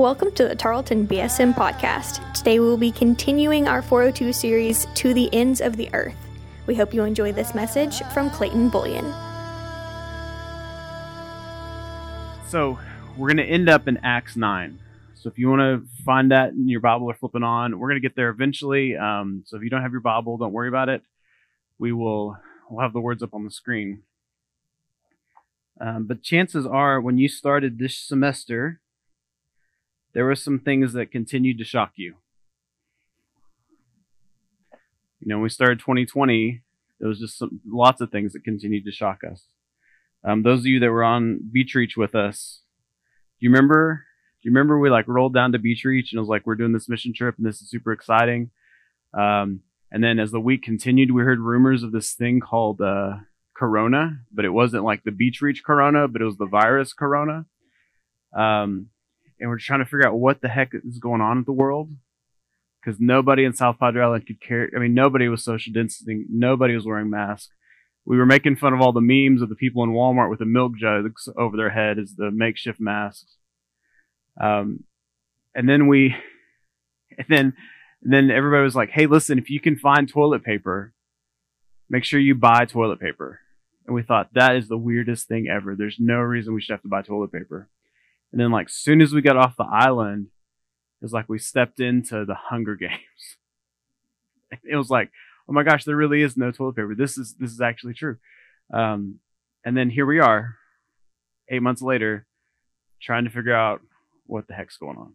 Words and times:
Welcome 0.00 0.32
to 0.32 0.48
the 0.48 0.54
Tarleton 0.54 1.06
BSM 1.06 1.52
podcast. 1.52 2.32
Today 2.32 2.58
we 2.58 2.64
will 2.64 2.78
be 2.78 2.90
continuing 2.90 3.68
our 3.68 3.82
402 3.82 4.32
series, 4.32 4.86
To 4.94 5.12
the 5.12 5.28
Ends 5.34 5.60
of 5.60 5.76
the 5.76 5.90
Earth. 5.92 6.16
We 6.66 6.74
hope 6.74 6.94
you 6.94 7.04
enjoy 7.04 7.32
this 7.32 7.54
message 7.54 8.00
from 8.04 8.30
Clayton 8.30 8.70
Bullion. 8.70 9.04
So, 12.48 12.78
we're 13.18 13.28
going 13.28 13.36
to 13.36 13.44
end 13.44 13.68
up 13.68 13.88
in 13.88 13.98
Acts 13.98 14.36
9. 14.36 14.78
So, 15.16 15.28
if 15.28 15.36
you 15.36 15.50
want 15.50 15.60
to 15.60 15.86
find 16.02 16.30
that 16.30 16.54
in 16.54 16.66
your 16.66 16.80
Bible 16.80 17.04
or 17.10 17.14
flipping 17.14 17.42
on, 17.42 17.78
we're 17.78 17.90
going 17.90 18.00
to 18.00 18.08
get 18.08 18.16
there 18.16 18.30
eventually. 18.30 18.96
Um, 18.96 19.42
so, 19.44 19.58
if 19.58 19.62
you 19.62 19.68
don't 19.68 19.82
have 19.82 19.92
your 19.92 20.00
Bible, 20.00 20.38
don't 20.38 20.54
worry 20.54 20.68
about 20.68 20.88
it. 20.88 21.02
We 21.78 21.92
will 21.92 22.38
we'll 22.70 22.80
have 22.80 22.94
the 22.94 23.00
words 23.00 23.22
up 23.22 23.34
on 23.34 23.44
the 23.44 23.50
screen. 23.50 24.00
Um, 25.78 26.06
but 26.06 26.22
chances 26.22 26.64
are, 26.64 27.02
when 27.02 27.18
you 27.18 27.28
started 27.28 27.78
this 27.78 27.98
semester, 27.98 28.80
there 30.12 30.24
were 30.24 30.34
some 30.34 30.58
things 30.58 30.92
that 30.92 31.10
continued 31.10 31.58
to 31.58 31.64
shock 31.64 31.92
you. 31.96 32.16
You 35.20 35.28
know, 35.28 35.36
when 35.36 35.44
we 35.44 35.48
started 35.50 35.78
2020, 35.80 36.62
there 36.98 37.08
was 37.08 37.20
just 37.20 37.38
some, 37.38 37.60
lots 37.66 38.00
of 38.00 38.10
things 38.10 38.32
that 38.32 38.44
continued 38.44 38.84
to 38.84 38.92
shock 38.92 39.20
us. 39.30 39.44
Um, 40.24 40.42
those 40.42 40.60
of 40.60 40.66
you 40.66 40.80
that 40.80 40.90
were 40.90 41.04
on 41.04 41.40
Beach 41.52 41.74
Reach 41.74 41.96
with 41.96 42.14
us, 42.14 42.62
do 43.38 43.46
you 43.46 43.50
remember? 43.50 44.04
Do 44.42 44.48
you 44.48 44.52
remember 44.52 44.78
we 44.78 44.90
like 44.90 45.08
rolled 45.08 45.34
down 45.34 45.52
to 45.52 45.58
Beach 45.58 45.84
Reach 45.84 46.12
and 46.12 46.18
it 46.18 46.20
was 46.20 46.28
like 46.28 46.46
we're 46.46 46.54
doing 46.56 46.72
this 46.72 46.88
mission 46.88 47.12
trip 47.14 47.36
and 47.36 47.46
this 47.46 47.60
is 47.60 47.70
super 47.70 47.92
exciting. 47.92 48.50
Um, 49.12 49.60
and 49.92 50.02
then 50.04 50.18
as 50.18 50.30
the 50.30 50.40
week 50.40 50.62
continued, 50.62 51.10
we 51.10 51.22
heard 51.22 51.40
rumors 51.40 51.82
of 51.82 51.92
this 51.92 52.12
thing 52.12 52.40
called 52.40 52.80
uh, 52.80 53.16
Corona, 53.54 54.20
but 54.32 54.44
it 54.44 54.50
wasn't 54.50 54.84
like 54.84 55.04
the 55.04 55.10
Beach 55.10 55.42
Reach 55.42 55.62
Corona, 55.64 56.08
but 56.08 56.22
it 56.22 56.26
was 56.26 56.38
the 56.38 56.46
virus 56.46 56.92
Corona. 56.92 57.44
Um, 58.36 58.86
and 59.40 59.48
we're 59.48 59.58
trying 59.58 59.80
to 59.80 59.86
figure 59.86 60.06
out 60.06 60.18
what 60.18 60.42
the 60.42 60.48
heck 60.48 60.72
is 60.74 60.98
going 60.98 61.20
on 61.20 61.38
in 61.38 61.44
the 61.44 61.52
world 61.52 61.90
because 62.80 63.00
nobody 63.00 63.44
in 63.44 63.54
South 63.54 63.78
Padre 63.78 64.02
Island 64.02 64.26
could 64.26 64.40
carry. 64.40 64.70
I 64.74 64.78
mean, 64.78 64.94
nobody 64.94 65.28
was 65.28 65.44
social 65.44 65.72
distancing. 65.72 66.26
Nobody 66.30 66.74
was 66.74 66.86
wearing 66.86 67.10
masks. 67.10 67.52
We 68.04 68.16
were 68.16 68.26
making 68.26 68.56
fun 68.56 68.72
of 68.72 68.80
all 68.80 68.92
the 68.92 69.00
memes 69.00 69.42
of 69.42 69.48
the 69.48 69.54
people 69.54 69.82
in 69.84 69.90
Walmart 69.90 70.30
with 70.30 70.38
the 70.38 70.46
milk 70.46 70.72
jugs 70.76 71.28
over 71.36 71.56
their 71.56 71.70
head 71.70 71.98
as 71.98 72.14
the 72.14 72.30
makeshift 72.30 72.80
masks. 72.80 73.36
Um, 74.40 74.84
and 75.54 75.68
then 75.68 75.86
we, 75.86 76.14
and 77.18 77.26
then, 77.28 77.52
and 78.02 78.12
then 78.12 78.30
everybody 78.30 78.62
was 78.62 78.76
like, 78.76 78.90
"Hey, 78.90 79.06
listen, 79.06 79.38
if 79.38 79.50
you 79.50 79.60
can 79.60 79.76
find 79.76 80.08
toilet 80.08 80.44
paper, 80.44 80.94
make 81.88 82.04
sure 82.04 82.18
you 82.18 82.34
buy 82.34 82.64
toilet 82.64 83.00
paper." 83.00 83.40
And 83.86 83.94
we 83.94 84.02
thought 84.02 84.30
that 84.34 84.56
is 84.56 84.68
the 84.68 84.78
weirdest 84.78 85.28
thing 85.28 85.48
ever. 85.48 85.74
There's 85.74 85.96
no 85.98 86.16
reason 86.20 86.54
we 86.54 86.62
should 86.62 86.72
have 86.72 86.82
to 86.82 86.88
buy 86.88 87.02
toilet 87.02 87.32
paper. 87.32 87.68
And 88.32 88.40
then 88.40 88.50
like 88.50 88.68
soon 88.68 89.00
as 89.00 89.12
we 89.12 89.22
got 89.22 89.36
off 89.36 89.56
the 89.56 89.64
island, 89.64 90.26
it 91.00 91.04
was 91.04 91.12
like 91.12 91.28
we 91.28 91.38
stepped 91.38 91.80
into 91.80 92.24
the 92.24 92.34
Hunger 92.34 92.76
Games. 92.76 93.36
it 94.64 94.76
was 94.76 94.90
like, 94.90 95.10
oh 95.48 95.52
my 95.52 95.62
gosh, 95.62 95.84
there 95.84 95.96
really 95.96 96.22
is 96.22 96.36
no 96.36 96.50
toilet 96.50 96.76
paper. 96.76 96.94
This 96.94 97.18
is 97.18 97.34
this 97.38 97.50
is 97.50 97.60
actually 97.60 97.94
true. 97.94 98.18
Um, 98.72 99.18
and 99.64 99.76
then 99.76 99.90
here 99.90 100.06
we 100.06 100.20
are, 100.20 100.56
eight 101.48 101.62
months 101.62 101.82
later, 101.82 102.26
trying 103.02 103.24
to 103.24 103.30
figure 103.30 103.54
out 103.54 103.80
what 104.26 104.46
the 104.46 104.54
heck's 104.54 104.76
going 104.76 104.96
on. 104.96 105.14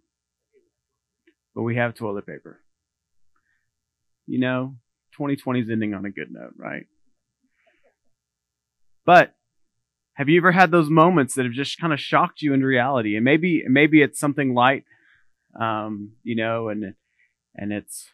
But 1.55 1.63
we 1.63 1.77
have 1.77 1.95
toilet 1.95 2.25
paper. 2.25 2.59
You 4.27 4.39
know, 4.39 4.75
2020 5.13 5.61
is 5.61 5.69
ending 5.69 5.93
on 5.93 6.05
a 6.05 6.11
good 6.11 6.31
note, 6.31 6.53
right? 6.58 6.88
But 9.05 9.33
have 10.16 10.30
you 10.30 10.38
ever 10.38 10.53
had 10.53 10.71
those 10.71 10.89
moments 10.89 11.35
that 11.35 11.44
have 11.44 11.53
just 11.53 11.80
kind 11.80 11.94
of 11.94 11.99
shocked 11.99 12.41
you 12.41 12.53
into 12.53 12.66
reality? 12.66 13.16
And 13.16 13.23
maybe 13.23 13.63
maybe 13.67 14.02
it's 14.02 14.20
something 14.20 14.53
light, 14.53 14.86
um, 15.59 16.14
you 16.23 16.36
know, 16.36 16.70
and 16.70 16.95
and 17.53 17.71
it's 17.71 18.09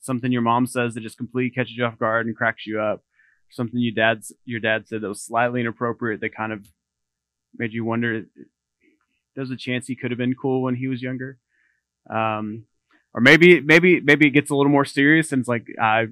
something 0.00 0.32
your 0.32 0.42
mom 0.42 0.66
says 0.66 0.94
that 0.94 1.02
just 1.02 1.16
completely 1.16 1.50
catches 1.50 1.76
you 1.76 1.84
off 1.84 1.98
guard 1.98 2.26
and 2.26 2.36
cracks 2.36 2.66
you 2.66 2.80
up. 2.80 3.02
Something 3.50 3.80
your 3.80 3.94
dad's 3.94 4.32
your 4.44 4.60
dad 4.60 4.86
said 4.86 5.00
that 5.00 5.08
was 5.08 5.22
slightly 5.22 5.62
inappropriate 5.62 6.20
that 6.20 6.34
kind 6.34 6.52
of 6.52 6.66
made 7.56 7.72
you 7.72 7.84
wonder. 7.84 8.26
There's 9.34 9.50
a 9.50 9.56
chance 9.56 9.86
he 9.86 9.96
could 9.96 10.10
have 10.10 10.18
been 10.18 10.34
cool 10.34 10.62
when 10.62 10.74
he 10.74 10.88
was 10.88 11.00
younger, 11.00 11.38
um, 12.10 12.64
or 13.14 13.22
maybe 13.22 13.60
maybe 13.60 14.00
maybe 14.00 14.26
it 14.26 14.30
gets 14.30 14.50
a 14.50 14.54
little 14.54 14.72
more 14.72 14.84
serious 14.84 15.32
and 15.32 15.40
it's 15.40 15.48
like 15.48 15.68
uh, 15.80 16.04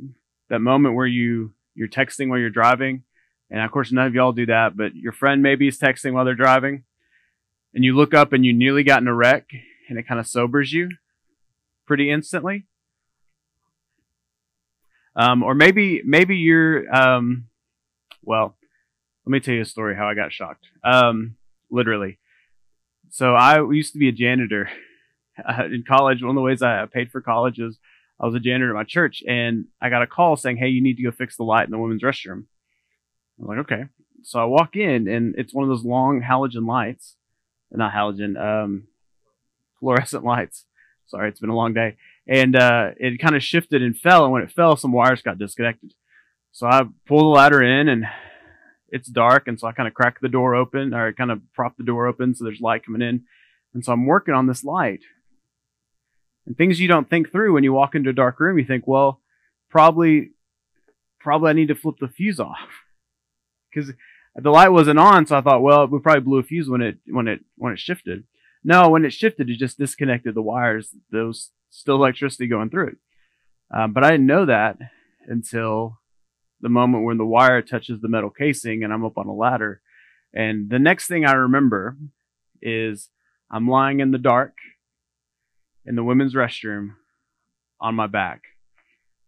that 0.49 0.61
moment 0.61 0.95
where 0.95 1.07
you 1.07 1.53
you're 1.75 1.87
texting 1.87 2.31
while 2.31 2.39
you're 2.39 2.49
driving 2.49 3.03
and 3.51 3.61
of 3.61 3.71
course, 3.71 3.93
none 3.93 4.07
of 4.07 4.15
y'all 4.15 4.33
do 4.33 4.47
that, 4.47 4.77
but 4.77 4.95
your 4.95 5.13
friend 5.13 5.43
maybe 5.43 5.69
is 5.69 5.79
texting 5.79 6.13
while 6.13 6.25
they're 6.25 6.35
driving, 6.35 6.85
and 7.75 7.85
you 7.85 7.97
look 7.97 8.15
up 8.15 8.33
and 8.33 8.45
you 8.45 8.53
nearly 8.53 8.83
got 8.83 9.01
in 9.01 9.09
a 9.09 9.15
wreck, 9.15 9.49
and 9.89 9.99
it 9.99 10.07
kind 10.07 10.21
of 10.21 10.27
sobers 10.27 10.73
you 10.73 10.91
pretty 11.87 12.11
instantly. 12.11 12.67
Um, 15.17 15.43
or 15.43 15.55
maybe 15.55 16.03
maybe 16.05 16.37
you're 16.37 16.95
um, 16.95 17.47
well. 18.23 18.55
Let 19.27 19.33
me 19.33 19.41
tell 19.41 19.55
you 19.55 19.61
a 19.61 19.67
story 19.67 19.95
how 19.95 20.09
I 20.09 20.15
got 20.15 20.33
shocked. 20.33 20.65
Um, 20.83 21.37
literally. 21.71 22.19
So 23.11 23.35
I 23.35 23.61
used 23.71 23.93
to 23.93 23.99
be 23.99 24.09
a 24.09 24.13
janitor 24.13 24.71
uh, 25.47 25.65
in 25.65 25.85
college. 25.87 26.23
One 26.23 26.31
of 26.31 26.37
the 26.37 26.41
ways 26.41 26.63
I 26.63 26.87
paid 26.87 27.11
for 27.11 27.21
college 27.21 27.59
is 27.59 27.79
I 28.19 28.25
was 28.25 28.35
a 28.35 28.41
janitor 28.41 28.71
at 28.71 28.75
my 28.75 28.85
church, 28.85 29.23
and 29.29 29.67
I 29.83 29.91
got 29.91 30.03
a 30.03 30.07
call 30.07 30.37
saying, 30.37 30.57
"Hey, 30.59 30.69
you 30.69 30.83
need 30.83 30.97
to 30.97 31.03
go 31.03 31.11
fix 31.11 31.37
the 31.37 31.45
light 31.45 31.67
in 31.67 31.71
the 31.71 31.79
women's 31.79 32.03
restroom." 32.03 32.45
I'm 33.41 33.47
like, 33.47 33.59
okay. 33.59 33.85
So 34.23 34.41
I 34.41 34.45
walk 34.45 34.77
in 34.77 35.09
and 35.09 35.35
it's 35.39 35.55
one 35.55 35.65
of 35.65 35.69
those 35.69 35.85
long 35.85 36.23
halogen 36.23 36.67
lights, 36.67 37.17
not 37.71 37.93
halogen, 37.93 38.37
um, 38.39 38.89
fluorescent 39.79 40.25
lights. 40.25 40.65
Sorry, 41.07 41.29
it's 41.29 41.41
been 41.41 41.51
a 41.51 41.57
long 41.57 41.73
day. 41.73 41.97
And 42.27 42.55
uh, 42.55 42.91
it 42.99 43.19
kind 43.19 43.37
of 43.37 43.43
shifted 43.43 43.83
and 43.83 43.97
fell. 43.97 44.25
And 44.25 44.33
when 44.33 44.43
it 44.43 44.51
fell, 44.51 44.77
some 44.77 44.93
wires 44.93 45.23
got 45.23 45.39
disconnected. 45.39 45.95
So 46.53 46.67
I 46.67 46.83
pull 47.07 47.21
the 47.21 47.39
ladder 47.39 47.63
in 47.63 47.89
and 47.89 48.05
it's 48.91 49.09
dark. 49.09 49.49
And 49.49 49.59
so 49.59 49.67
I 49.67 49.73
kind 49.73 49.89
of 49.89 49.95
crack 49.95 50.21
the 50.21 50.29
door 50.29 50.55
open 50.55 50.93
or 50.93 51.13
kind 51.13 51.31
of 51.31 51.41
prop 51.55 51.77
the 51.77 51.85
door 51.85 52.07
open 52.07 52.35
so 52.35 52.45
there's 52.45 52.61
light 52.61 52.85
coming 52.85 53.03
in. 53.03 53.25
And 53.73 53.85
so 53.85 53.93
I'm 53.93 54.07
working 54.07 54.35
on 54.35 54.47
this 54.47 54.65
light. 54.65 55.01
And 56.47 56.57
things 56.57 56.81
you 56.81 56.89
don't 56.89 57.09
think 57.09 57.31
through 57.31 57.55
when 57.55 57.65
you 57.65 57.73
walk 57.73 57.95
into 57.95 58.11
a 58.11 58.15
dark 58.15 58.41
room, 58.41 58.59
you 58.59 58.65
think, 58.65 58.87
well, 58.87 59.21
probably, 59.71 60.33
probably 61.21 61.51
I 61.51 61.55
need 61.55 61.69
to 61.69 61.75
flip 61.75 61.97
the 62.01 62.09
fuse 62.09 62.41
off 62.41 62.59
because 63.73 63.93
the 64.35 64.51
light 64.51 64.71
wasn't 64.71 64.99
on. 64.99 65.27
So 65.27 65.37
I 65.37 65.41
thought, 65.41 65.63
well, 65.63 65.87
we 65.87 65.99
probably 65.99 66.23
blew 66.23 66.39
a 66.39 66.43
fuse 66.43 66.69
when 66.69 66.81
it 66.81 66.99
when 67.07 67.29
it 67.29 67.41
when 67.57 67.73
it 67.73 67.79
shifted. 67.79 68.25
No, 68.65 68.91
when 68.91 69.05
it 69.05 69.13
shifted, 69.13 69.49
it 69.49 69.59
just 69.59 69.79
disconnected 69.79 70.35
the 70.35 70.43
wires. 70.43 70.91
There 71.11 71.27
was 71.27 71.51
still 71.71 71.97
electricity 71.97 72.47
going 72.47 72.71
through 72.71 72.89
it. 72.89 72.97
Um, 73.75 73.93
but 73.93 74.05
I 74.05 74.11
didn't 74.11 74.27
know 74.27 74.47
that 74.47 74.79
until 75.27 75.99
the 76.61 76.69
moment 76.69 77.05
when 77.05 77.19
the 77.19 77.27
wire 77.27 77.63
touches 77.63 78.01
the 78.01 78.09
metal 78.09 78.31
casing 78.31 78.83
and 78.83 78.93
I'm 78.93 79.05
up 79.05 79.19
on 79.19 79.27
a 79.27 79.35
ladder. 79.35 79.81
And 80.35 80.71
the 80.71 80.79
next 80.79 81.07
thing 81.07 81.25
I 81.25 81.33
remember 81.33 81.97
is 82.61 83.11
I'm 83.51 83.69
lying 83.69 84.01
in 84.01 84.11
the 84.11 84.19
dark 84.19 84.55
in 85.85 85.95
the 85.95 86.05
women's 86.05 86.35
restroom 86.35 86.95
on 87.81 87.95
my 87.95 88.07
back. 88.07 88.43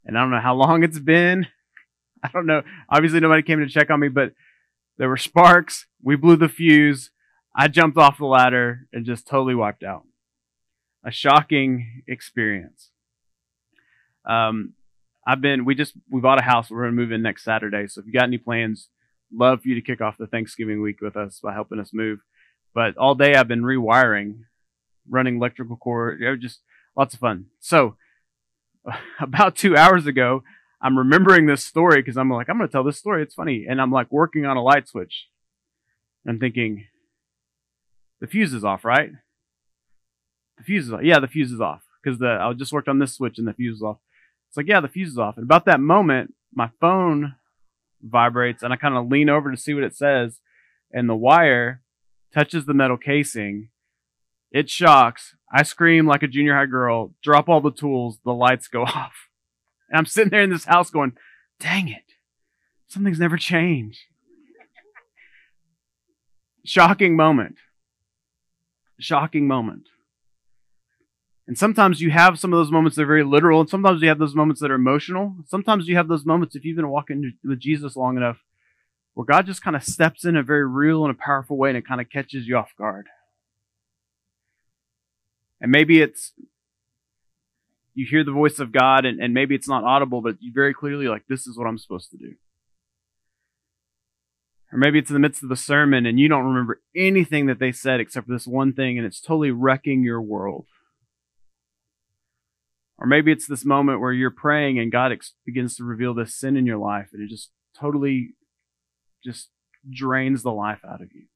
And 0.04 0.16
I 0.16 0.22
don't 0.22 0.30
know 0.30 0.40
how 0.40 0.54
long 0.54 0.82
it's 0.82 0.98
been. 0.98 1.46
I 2.24 2.28
don't 2.32 2.46
know. 2.46 2.62
Obviously, 2.88 3.20
nobody 3.20 3.42
came 3.42 3.60
to 3.60 3.68
check 3.68 3.90
on 3.90 4.00
me, 4.00 4.08
but 4.08 4.32
there 4.98 5.08
were 5.08 5.16
sparks. 5.16 5.86
We 6.02 6.16
blew 6.16 6.36
the 6.36 6.48
fuse. 6.48 7.10
I 7.56 7.68
jumped 7.68 7.98
off 7.98 8.18
the 8.18 8.26
ladder 8.26 8.86
and 8.92 9.04
just 9.04 9.26
totally 9.26 9.54
wiped 9.54 9.82
out. 9.82 10.04
A 11.04 11.10
shocking 11.10 12.02
experience. 12.06 12.90
Um, 14.24 14.74
I've 15.26 15.40
been, 15.40 15.64
we 15.64 15.74
just, 15.74 15.94
we 16.10 16.20
bought 16.20 16.38
a 16.38 16.44
house. 16.44 16.70
We're 16.70 16.82
going 16.82 16.96
to 16.96 17.00
move 17.00 17.12
in 17.12 17.22
next 17.22 17.44
Saturday. 17.44 17.86
So 17.86 18.00
if 18.00 18.06
you 18.06 18.12
got 18.12 18.24
any 18.24 18.38
plans, 18.38 18.88
love 19.32 19.62
for 19.62 19.68
you 19.68 19.74
to 19.74 19.80
kick 19.80 20.00
off 20.00 20.18
the 20.18 20.26
Thanksgiving 20.26 20.82
week 20.82 21.00
with 21.00 21.16
us 21.16 21.40
by 21.42 21.52
helping 21.52 21.80
us 21.80 21.90
move. 21.92 22.20
But 22.74 22.96
all 22.96 23.14
day 23.14 23.34
I've 23.34 23.48
been 23.48 23.62
rewiring, 23.62 24.40
running 25.08 25.36
electrical 25.36 25.76
cord, 25.76 26.22
just 26.40 26.60
lots 26.96 27.14
of 27.14 27.20
fun. 27.20 27.46
So 27.58 27.96
about 29.20 29.56
two 29.56 29.76
hours 29.76 30.06
ago, 30.06 30.42
I'm 30.82 30.96
remembering 30.96 31.46
this 31.46 31.64
story 31.64 32.00
because 32.00 32.16
I'm 32.16 32.30
like, 32.30 32.48
I'm 32.48 32.56
going 32.56 32.68
to 32.68 32.72
tell 32.72 32.84
this 32.84 32.98
story. 32.98 33.22
It's 33.22 33.34
funny. 33.34 33.66
And 33.68 33.80
I'm 33.80 33.92
like 33.92 34.10
working 34.10 34.46
on 34.46 34.56
a 34.56 34.62
light 34.62 34.88
switch. 34.88 35.28
I'm 36.26 36.38
thinking, 36.38 36.86
the 38.20 38.26
fuse 38.26 38.54
is 38.54 38.64
off, 38.64 38.84
right? 38.84 39.10
The 40.58 40.64
fuse 40.64 40.86
is 40.86 40.92
off. 40.92 41.02
Yeah, 41.02 41.20
the 41.20 41.28
fuse 41.28 41.52
is 41.52 41.60
off. 41.60 41.82
Because 42.02 42.18
the 42.18 42.38
I 42.40 42.52
just 42.54 42.72
worked 42.72 42.88
on 42.88 42.98
this 42.98 43.14
switch 43.14 43.38
and 43.38 43.46
the 43.46 43.52
fuse 43.52 43.76
is 43.76 43.82
off. 43.82 43.98
It's 44.48 44.56
like, 44.56 44.68
yeah, 44.68 44.80
the 44.80 44.88
fuse 44.88 45.10
is 45.10 45.18
off. 45.18 45.36
And 45.36 45.44
about 45.44 45.66
that 45.66 45.80
moment, 45.80 46.34
my 46.54 46.70
phone 46.80 47.34
vibrates 48.02 48.62
and 48.62 48.72
I 48.72 48.76
kind 48.76 48.96
of 48.96 49.08
lean 49.08 49.28
over 49.28 49.50
to 49.50 49.56
see 49.56 49.74
what 49.74 49.84
it 49.84 49.94
says. 49.94 50.40
And 50.90 51.08
the 51.08 51.14
wire 51.14 51.82
touches 52.32 52.64
the 52.64 52.74
metal 52.74 52.96
casing. 52.96 53.68
It 54.50 54.70
shocks. 54.70 55.36
I 55.52 55.62
scream 55.62 56.06
like 56.06 56.22
a 56.22 56.28
junior 56.28 56.54
high 56.54 56.66
girl, 56.66 57.14
drop 57.22 57.48
all 57.48 57.60
the 57.60 57.70
tools, 57.70 58.18
the 58.24 58.32
lights 58.32 58.66
go 58.66 58.82
off. 58.86 59.29
And 59.90 59.98
I'm 59.98 60.06
sitting 60.06 60.30
there 60.30 60.42
in 60.42 60.50
this 60.50 60.64
house 60.64 60.90
going, 60.90 61.12
dang 61.58 61.88
it, 61.88 62.04
something's 62.86 63.18
never 63.18 63.36
changed. 63.36 63.98
Shocking 66.64 67.16
moment. 67.16 67.56
Shocking 68.98 69.48
moment. 69.48 69.88
And 71.46 71.58
sometimes 71.58 72.00
you 72.00 72.10
have 72.10 72.38
some 72.38 72.52
of 72.52 72.58
those 72.58 72.70
moments 72.70 72.96
that 72.96 73.02
are 73.02 73.06
very 73.06 73.24
literal, 73.24 73.60
and 73.60 73.68
sometimes 73.68 74.00
you 74.00 74.08
have 74.08 74.20
those 74.20 74.36
moments 74.36 74.60
that 74.60 74.70
are 74.70 74.76
emotional. 74.76 75.34
Sometimes 75.48 75.88
you 75.88 75.96
have 75.96 76.06
those 76.06 76.24
moments, 76.24 76.54
if 76.54 76.64
you've 76.64 76.76
been 76.76 76.90
walking 76.90 77.32
with 77.42 77.58
Jesus 77.58 77.96
long 77.96 78.16
enough, 78.16 78.38
where 79.14 79.24
God 79.24 79.46
just 79.46 79.62
kind 79.62 79.74
of 79.74 79.82
steps 79.82 80.24
in 80.24 80.36
a 80.36 80.42
very 80.42 80.66
real 80.66 81.04
and 81.04 81.10
a 81.10 81.18
powerful 81.18 81.56
way 81.56 81.70
and 81.70 81.76
it 81.76 81.86
kind 81.86 82.00
of 82.00 82.08
catches 82.08 82.46
you 82.46 82.56
off 82.56 82.70
guard. 82.78 83.08
And 85.60 85.70
maybe 85.70 86.00
it's 86.00 86.32
you 88.00 88.06
hear 88.08 88.24
the 88.24 88.32
voice 88.32 88.58
of 88.58 88.72
God 88.72 89.04
and, 89.04 89.20
and 89.20 89.34
maybe 89.34 89.54
it's 89.54 89.68
not 89.68 89.84
audible, 89.84 90.22
but 90.22 90.36
you 90.40 90.52
very 90.54 90.72
clearly 90.72 91.06
like, 91.06 91.24
this 91.28 91.46
is 91.46 91.58
what 91.58 91.66
I'm 91.66 91.76
supposed 91.76 92.10
to 92.12 92.16
do. 92.16 92.32
Or 94.72 94.78
maybe 94.78 94.98
it's 94.98 95.10
in 95.10 95.14
the 95.14 95.20
midst 95.20 95.42
of 95.42 95.50
the 95.50 95.56
sermon 95.56 96.06
and 96.06 96.18
you 96.18 96.26
don't 96.26 96.46
remember 96.46 96.80
anything 96.96 97.44
that 97.46 97.58
they 97.58 97.72
said 97.72 98.00
except 98.00 98.26
for 98.26 98.32
this 98.32 98.46
one 98.46 98.72
thing 98.72 98.96
and 98.96 99.06
it's 99.06 99.20
totally 99.20 99.50
wrecking 99.50 100.02
your 100.02 100.22
world. 100.22 100.64
Or 102.96 103.06
maybe 103.06 103.32
it's 103.32 103.46
this 103.46 103.66
moment 103.66 104.00
where 104.00 104.12
you're 104.12 104.30
praying 104.30 104.78
and 104.78 104.90
God 104.90 105.12
ex- 105.12 105.34
begins 105.44 105.76
to 105.76 105.84
reveal 105.84 106.14
this 106.14 106.34
sin 106.34 106.56
in 106.56 106.64
your 106.64 106.78
life 106.78 107.10
and 107.12 107.22
it 107.22 107.28
just 107.28 107.50
totally 107.78 108.30
just 109.22 109.50
drains 109.90 110.42
the 110.42 110.52
life 110.52 110.80
out 110.88 111.02
of 111.02 111.12
you. 111.12 111.26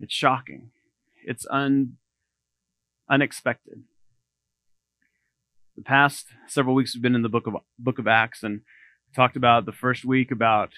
It's 0.00 0.14
shocking. 0.14 0.70
It's 1.24 1.46
un, 1.48 1.98
unexpected. 3.08 3.84
The 5.78 5.84
past 5.84 6.26
several 6.48 6.74
weeks 6.74 6.92
we've 6.92 7.02
been 7.02 7.14
in 7.14 7.22
the 7.22 7.28
book 7.28 7.46
of 7.46 7.54
book 7.78 8.00
of 8.00 8.08
Acts 8.08 8.42
and 8.42 8.62
talked 9.14 9.36
about 9.36 9.64
the 9.64 9.70
first 9.70 10.04
week 10.04 10.32
about 10.32 10.70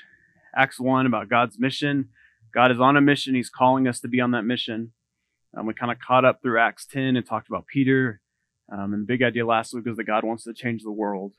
Acts 0.55 0.79
1 0.79 1.07
about 1.07 1.31
God's 1.31 1.59
mission. 1.59 2.11
God 2.53 2.71
is 2.71 2.81
on 2.81 2.99
a 2.99 3.01
mission. 3.01 3.35
He's 3.35 3.49
calling 3.49 3.89
us 3.89 3.99
to 4.01 4.09
be 4.09 4.21
on 4.21 4.33
that 4.33 4.43
mission. 4.43 4.93
Um, 5.57 5.65
we 5.65 5.73
kind 5.73 5.91
of 5.91 5.99
caught 6.07 6.27
up 6.27 6.43
through 6.43 6.61
Acts 6.61 6.85
10 6.85 7.17
and 7.17 7.25
talked 7.25 7.49
about 7.49 7.67
Peter. 7.67 8.21
Um, 8.71 8.93
and 8.93 9.05
the 9.05 9.07
big 9.07 9.23
idea 9.23 9.47
last 9.47 9.73
week 9.73 9.87
was 9.87 9.97
that 9.97 10.05
God 10.05 10.23
wants 10.23 10.45
to 10.45 10.53
change 10.53 10.83
the 10.83 10.93
world 10.93 11.33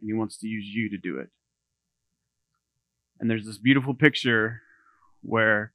and 0.00 0.08
he 0.08 0.14
wants 0.14 0.38
to 0.38 0.46
use 0.46 0.64
you 0.64 0.88
to 0.88 0.96
do 0.96 1.18
it. 1.18 1.28
And 3.20 3.28
there's 3.28 3.44
this 3.44 3.58
beautiful 3.58 3.92
picture 3.92 4.62
where 5.20 5.74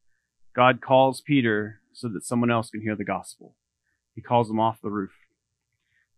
God 0.56 0.82
calls 0.82 1.22
Peter 1.22 1.82
so 1.94 2.08
that 2.08 2.26
someone 2.26 2.50
else 2.50 2.72
can 2.72 2.82
hear 2.82 2.96
the 2.96 3.06
gospel. 3.06 3.54
He 4.16 4.22
calls 4.24 4.50
him 4.50 4.60
off 4.60 4.82
the 4.82 4.90
roof. 4.90 5.12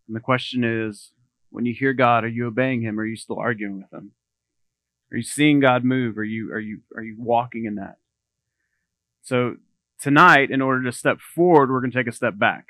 And 0.06 0.16
the 0.16 0.20
question 0.20 0.64
is, 0.64 1.12
when 1.50 1.66
you 1.66 1.74
hear 1.74 1.92
God, 1.92 2.24
are 2.24 2.28
you 2.28 2.46
obeying 2.46 2.82
him 2.82 2.98
or 2.98 3.02
are 3.02 3.06
you 3.06 3.16
still 3.16 3.38
arguing 3.38 3.76
with 3.76 3.92
him? 3.92 4.12
Are 5.12 5.16
you 5.16 5.22
seeing 5.22 5.60
God 5.60 5.84
move? 5.84 6.16
Are 6.16 6.24
you 6.24 6.52
are 6.52 6.60
you 6.60 6.80
are 6.96 7.02
you 7.02 7.16
walking 7.18 7.66
in 7.66 7.74
that? 7.74 7.98
So 9.22 9.56
tonight, 10.00 10.50
in 10.50 10.62
order 10.62 10.82
to 10.84 10.92
step 10.92 11.20
forward, 11.20 11.70
we're 11.70 11.80
going 11.80 11.92
to 11.92 11.98
take 11.98 12.08
a 12.08 12.16
step 12.16 12.38
back. 12.38 12.68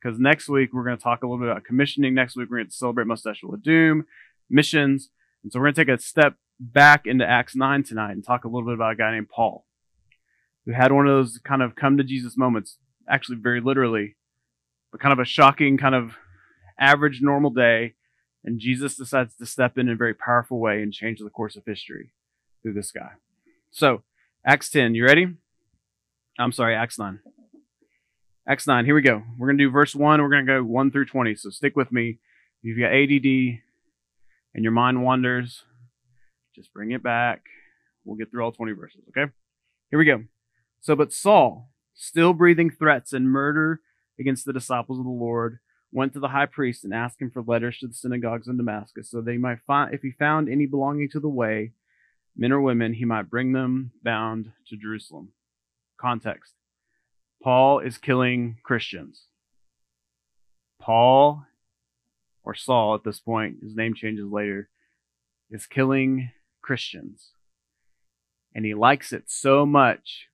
Because 0.00 0.18
next 0.18 0.48
week 0.48 0.72
we're 0.72 0.84
going 0.84 0.96
to 0.96 1.02
talk 1.02 1.22
a 1.22 1.26
little 1.26 1.44
bit 1.44 1.50
about 1.50 1.64
commissioning. 1.64 2.14
Next 2.14 2.36
week 2.36 2.48
we're 2.48 2.58
going 2.58 2.70
to 2.70 2.74
celebrate 2.74 3.06
Mustache 3.06 3.42
of 3.42 3.62
Doom, 3.62 4.06
missions. 4.48 5.10
And 5.42 5.52
so 5.52 5.58
we're 5.58 5.66
going 5.66 5.74
to 5.74 5.84
take 5.84 5.94
a 5.94 6.00
step 6.00 6.36
back 6.58 7.06
into 7.06 7.28
Acts 7.28 7.54
9 7.54 7.82
tonight 7.82 8.12
and 8.12 8.24
talk 8.24 8.44
a 8.44 8.48
little 8.48 8.66
bit 8.66 8.74
about 8.74 8.92
a 8.92 8.96
guy 8.96 9.12
named 9.12 9.28
Paul, 9.28 9.66
who 10.64 10.72
had 10.72 10.92
one 10.92 11.06
of 11.06 11.12
those 11.12 11.38
kind 11.44 11.60
of 11.60 11.74
come 11.74 11.98
to 11.98 12.04
Jesus 12.04 12.36
moments, 12.36 12.78
actually 13.08 13.38
very 13.38 13.60
literally, 13.60 14.16
but 14.90 15.00
kind 15.00 15.12
of 15.12 15.18
a 15.18 15.24
shocking 15.24 15.76
kind 15.76 15.94
of 15.94 16.16
average, 16.80 17.20
normal 17.20 17.50
day, 17.50 17.94
and 18.42 18.58
Jesus 18.58 18.96
decides 18.96 19.36
to 19.36 19.46
step 19.46 19.76
in 19.76 19.88
in 19.88 19.94
a 19.94 19.96
very 19.96 20.14
powerful 20.14 20.58
way 20.58 20.82
and 20.82 20.92
change 20.92 21.20
the 21.20 21.28
course 21.30 21.56
of 21.56 21.64
history 21.66 22.12
through 22.62 22.72
this 22.72 22.90
guy. 22.90 23.10
So, 23.70 24.02
Acts 24.44 24.70
10, 24.70 24.94
you 24.94 25.04
ready? 25.04 25.36
I'm 26.38 26.52
sorry, 26.52 26.74
Acts 26.74 26.98
9. 26.98 27.20
Acts 28.48 28.66
9, 28.66 28.84
here 28.86 28.94
we 28.94 29.02
go. 29.02 29.22
We're 29.38 29.48
going 29.48 29.58
to 29.58 29.64
do 29.64 29.70
verse 29.70 29.94
1. 29.94 30.22
We're 30.22 30.30
going 30.30 30.46
to 30.46 30.52
go 30.52 30.64
1 30.64 30.90
through 30.90 31.04
20. 31.04 31.34
So 31.34 31.50
stick 31.50 31.76
with 31.76 31.92
me. 31.92 32.18
If 32.62 32.64
you've 32.64 32.78
got 32.78 32.92
ADD 32.92 33.60
and 34.54 34.64
your 34.64 34.72
mind 34.72 35.02
wanders, 35.04 35.62
just 36.54 36.72
bring 36.72 36.90
it 36.90 37.02
back. 37.02 37.42
We'll 38.04 38.16
get 38.16 38.30
through 38.30 38.42
all 38.42 38.52
20 38.52 38.72
verses, 38.72 39.02
okay? 39.10 39.30
Here 39.90 39.98
we 39.98 40.06
go. 40.06 40.24
So, 40.80 40.96
but 40.96 41.12
Saul, 41.12 41.70
still 41.94 42.32
breathing 42.32 42.70
threats 42.70 43.12
and 43.12 43.30
murder 43.30 43.80
against 44.18 44.46
the 44.46 44.52
disciples 44.52 44.98
of 44.98 45.04
the 45.04 45.10
Lord, 45.10 45.58
went 45.92 46.12
to 46.12 46.20
the 46.20 46.28
high 46.28 46.46
priest 46.46 46.84
and 46.84 46.94
asked 46.94 47.20
him 47.20 47.30
for 47.30 47.42
letters 47.42 47.78
to 47.78 47.88
the 47.88 47.94
synagogues 47.94 48.48
in 48.48 48.56
Damascus, 48.56 49.10
so 49.10 49.20
they 49.20 49.36
might 49.36 49.60
find, 49.66 49.92
if 49.92 50.02
he 50.02 50.12
found 50.12 50.48
any 50.48 50.66
belonging 50.66 51.08
to 51.10 51.20
the 51.20 51.28
way, 51.28 51.72
men 52.36 52.52
or 52.52 52.60
women, 52.60 52.94
he 52.94 53.04
might 53.04 53.30
bring 53.30 53.52
them 53.52 53.92
bound 54.02 54.52
to 54.68 54.76
Jerusalem. 54.76 55.30
Context 56.00 56.54
Paul 57.42 57.80
is 57.80 57.98
killing 57.98 58.58
Christians. 58.62 59.24
Paul, 60.80 61.44
or 62.44 62.54
Saul 62.54 62.94
at 62.94 63.04
this 63.04 63.20
point, 63.20 63.62
his 63.62 63.74
name 63.74 63.94
changes 63.94 64.26
later, 64.30 64.68
is 65.50 65.66
killing 65.66 66.30
Christians. 66.62 67.30
And 68.54 68.64
he 68.64 68.74
likes 68.74 69.12
it 69.12 69.24
so 69.26 69.66
much 69.66 70.28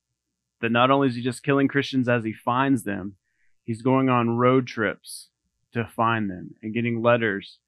that 0.60 0.72
not 0.72 0.90
only 0.90 1.08
is 1.08 1.16
he 1.16 1.22
just 1.22 1.42
killing 1.42 1.68
Christians 1.68 2.08
as 2.08 2.24
he 2.24 2.32
finds 2.32 2.84
them, 2.84 3.16
he's 3.64 3.82
going 3.82 4.08
on 4.08 4.36
road 4.36 4.66
trips 4.66 5.30
to 5.76 5.84
find 5.84 6.28
them 6.28 6.54
and 6.62 6.74
getting 6.74 7.00
letters 7.00 7.58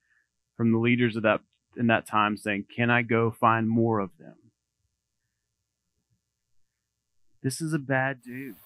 from 0.56 0.72
the 0.72 0.78
leaders 0.78 1.16
of 1.16 1.22
that 1.22 1.40
in 1.76 1.86
that 1.86 2.06
time 2.06 2.36
saying, 2.36 2.64
"Can 2.74 2.90
I 2.90 3.02
go 3.02 3.30
find 3.30 3.68
more 3.68 4.00
of 4.00 4.16
them?" 4.18 4.36
This 7.42 7.60
is 7.60 7.72
a 7.72 7.78
bad 7.78 8.22
dude. 8.22 8.56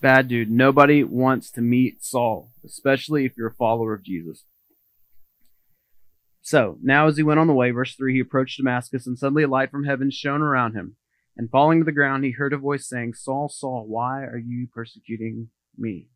Bad 0.00 0.28
dude. 0.28 0.50
Nobody 0.50 1.04
wants 1.04 1.50
to 1.52 1.60
meet 1.60 2.02
Saul, 2.02 2.50
especially 2.64 3.24
if 3.24 3.36
you're 3.36 3.48
a 3.48 3.54
follower 3.54 3.94
of 3.94 4.02
Jesus. 4.02 4.44
So, 6.40 6.78
now 6.82 7.06
as 7.06 7.16
he 7.16 7.22
went 7.22 7.40
on 7.40 7.46
the 7.46 7.54
way, 7.54 7.70
verse 7.70 7.94
3, 7.94 8.14
he 8.14 8.20
approached 8.20 8.58
Damascus, 8.58 9.06
and 9.06 9.18
suddenly 9.18 9.44
a 9.44 9.48
light 9.48 9.70
from 9.70 9.84
heaven 9.84 10.10
shone 10.10 10.42
around 10.42 10.74
him. 10.74 10.96
And 11.36 11.50
falling 11.50 11.80
to 11.80 11.84
the 11.84 11.92
ground, 11.92 12.24
he 12.24 12.32
heard 12.32 12.52
a 12.52 12.58
voice 12.58 12.86
saying, 12.86 13.14
Saul, 13.14 13.48
Saul, 13.48 13.86
why 13.86 14.24
are 14.24 14.38
you 14.38 14.68
persecuting 14.72 15.48
me? 15.76 16.10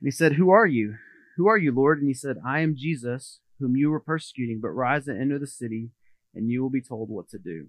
And 0.00 0.06
he 0.06 0.10
said, 0.10 0.34
Who 0.34 0.50
are 0.50 0.66
you? 0.66 0.96
Who 1.36 1.48
are 1.48 1.58
you, 1.58 1.72
Lord? 1.72 1.98
And 1.98 2.08
he 2.08 2.14
said, 2.14 2.36
I 2.44 2.60
am 2.60 2.76
Jesus, 2.76 3.40
whom 3.58 3.76
you 3.76 3.90
were 3.90 4.00
persecuting, 4.00 4.60
but 4.60 4.70
rise 4.70 5.06
and 5.06 5.20
enter 5.20 5.38
the 5.38 5.46
city, 5.46 5.90
and 6.34 6.50
you 6.50 6.62
will 6.62 6.70
be 6.70 6.80
told 6.80 7.10
what 7.10 7.28
to 7.30 7.38
do. 7.38 7.68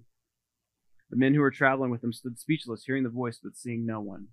The 1.10 1.18
men 1.18 1.34
who 1.34 1.42
were 1.42 1.52
traveling 1.52 1.92
with 1.92 2.04
him 2.04 2.14
stood 2.14 2.40
speechless, 2.40 2.84
hearing 2.86 3.04
the 3.04 3.10
voice, 3.10 3.40
but 3.42 3.58
seeing 3.58 3.86
no 3.86 4.02
one. 4.02 4.28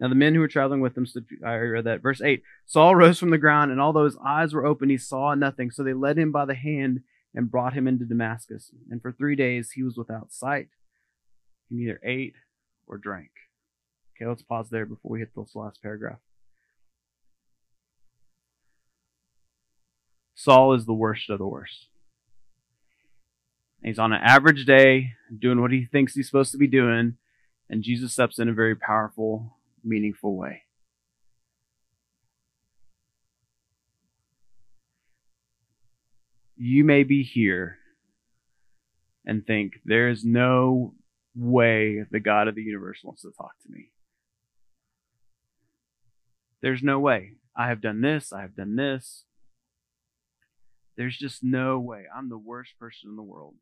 Now 0.00 0.08
the 0.08 0.14
men 0.14 0.34
who 0.34 0.40
were 0.40 0.48
traveling 0.48 0.80
with 0.80 0.96
him 0.96 1.06
stood. 1.06 1.26
I 1.44 1.54
read 1.54 1.84
that. 1.84 2.02
Verse 2.02 2.20
8 2.20 2.42
Saul 2.66 2.96
rose 2.96 3.18
from 3.18 3.30
the 3.30 3.38
ground, 3.38 3.70
and 3.70 3.80
although 3.80 4.04
his 4.04 4.18
eyes 4.24 4.52
were 4.52 4.66
open, 4.66 4.90
he 4.90 4.98
saw 4.98 5.34
nothing. 5.34 5.70
So 5.70 5.82
they 5.82 5.94
led 5.94 6.18
him 6.18 6.32
by 6.32 6.44
the 6.44 6.54
hand 6.54 7.00
and 7.34 7.50
brought 7.50 7.74
him 7.74 7.88
into 7.88 8.04
Damascus. 8.04 8.70
And 8.90 9.00
for 9.00 9.12
three 9.12 9.36
days 9.36 9.72
he 9.72 9.82
was 9.82 9.96
without 9.96 10.32
sight. 10.32 10.68
He 11.68 11.76
neither 11.76 12.00
ate 12.04 12.34
or 12.86 12.98
drank. 12.98 13.30
Okay, 14.16 14.28
let's 14.28 14.42
pause 14.42 14.70
there 14.70 14.86
before 14.86 15.12
we 15.12 15.18
hit 15.18 15.30
this 15.36 15.56
last 15.56 15.82
paragraph. 15.82 16.18
Saul 20.34 20.74
is 20.74 20.84
the 20.84 20.92
worst 20.92 21.30
of 21.30 21.38
the 21.38 21.46
worst. 21.46 21.86
He's 23.82 23.98
on 23.98 24.12
an 24.12 24.20
average 24.22 24.64
day 24.64 25.12
doing 25.36 25.60
what 25.60 25.72
he 25.72 25.84
thinks 25.84 26.14
he's 26.14 26.26
supposed 26.26 26.52
to 26.52 26.58
be 26.58 26.66
doing, 26.66 27.16
and 27.68 27.82
Jesus 27.82 28.12
steps 28.12 28.38
in 28.38 28.48
a 28.48 28.54
very 28.54 28.74
powerful, 28.74 29.58
meaningful 29.82 30.36
way. 30.36 30.62
You 36.56 36.84
may 36.84 37.02
be 37.02 37.22
here 37.22 37.78
and 39.26 39.46
think, 39.46 39.74
there 39.84 40.08
is 40.08 40.24
no 40.24 40.94
way 41.34 42.04
the 42.10 42.20
God 42.20 42.48
of 42.48 42.54
the 42.54 42.62
universe 42.62 43.00
wants 43.02 43.22
to 43.22 43.32
talk 43.36 43.52
to 43.64 43.70
me. 43.70 43.90
There's 46.64 46.82
no 46.82 46.98
way. 46.98 47.32
I 47.54 47.68
have 47.68 47.82
done 47.82 48.00
this, 48.00 48.32
I 48.32 48.40
have 48.40 48.56
done 48.56 48.74
this. 48.74 49.26
There's 50.96 51.14
just 51.14 51.44
no 51.44 51.78
way. 51.78 52.04
I'm 52.16 52.30
the 52.30 52.38
worst 52.38 52.78
person 52.80 53.10
in 53.10 53.16
the 53.16 53.22
world. 53.22 53.56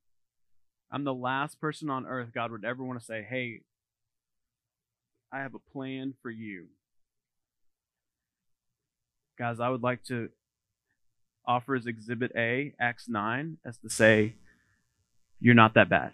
I'm 0.89 1.03
the 1.03 1.13
last 1.13 1.61
person 1.61 1.91
on 1.91 2.07
earth 2.07 2.29
God 2.33 2.53
would 2.53 2.65
ever 2.65 2.85
want 2.85 3.01
to 3.01 3.05
say, 3.05 3.27
hey, 3.29 3.63
I 5.33 5.41
have 5.41 5.57
a 5.57 5.73
plan 5.73 6.15
for 6.23 6.31
you. 6.31 6.67
Guys, 9.37 9.59
I 9.59 9.69
would 9.69 9.83
like 9.83 10.05
to 10.05 10.29
offer 11.45 11.75
as 11.75 11.87
Exhibit 11.89 12.31
A, 12.37 12.73
Acts 12.79 13.09
9, 13.09 13.59
as 13.67 13.79
to 13.79 13.91
say, 13.91 14.37
you're 15.41 15.57
not 15.57 15.75
that 15.75 15.89
bad. 15.89 16.13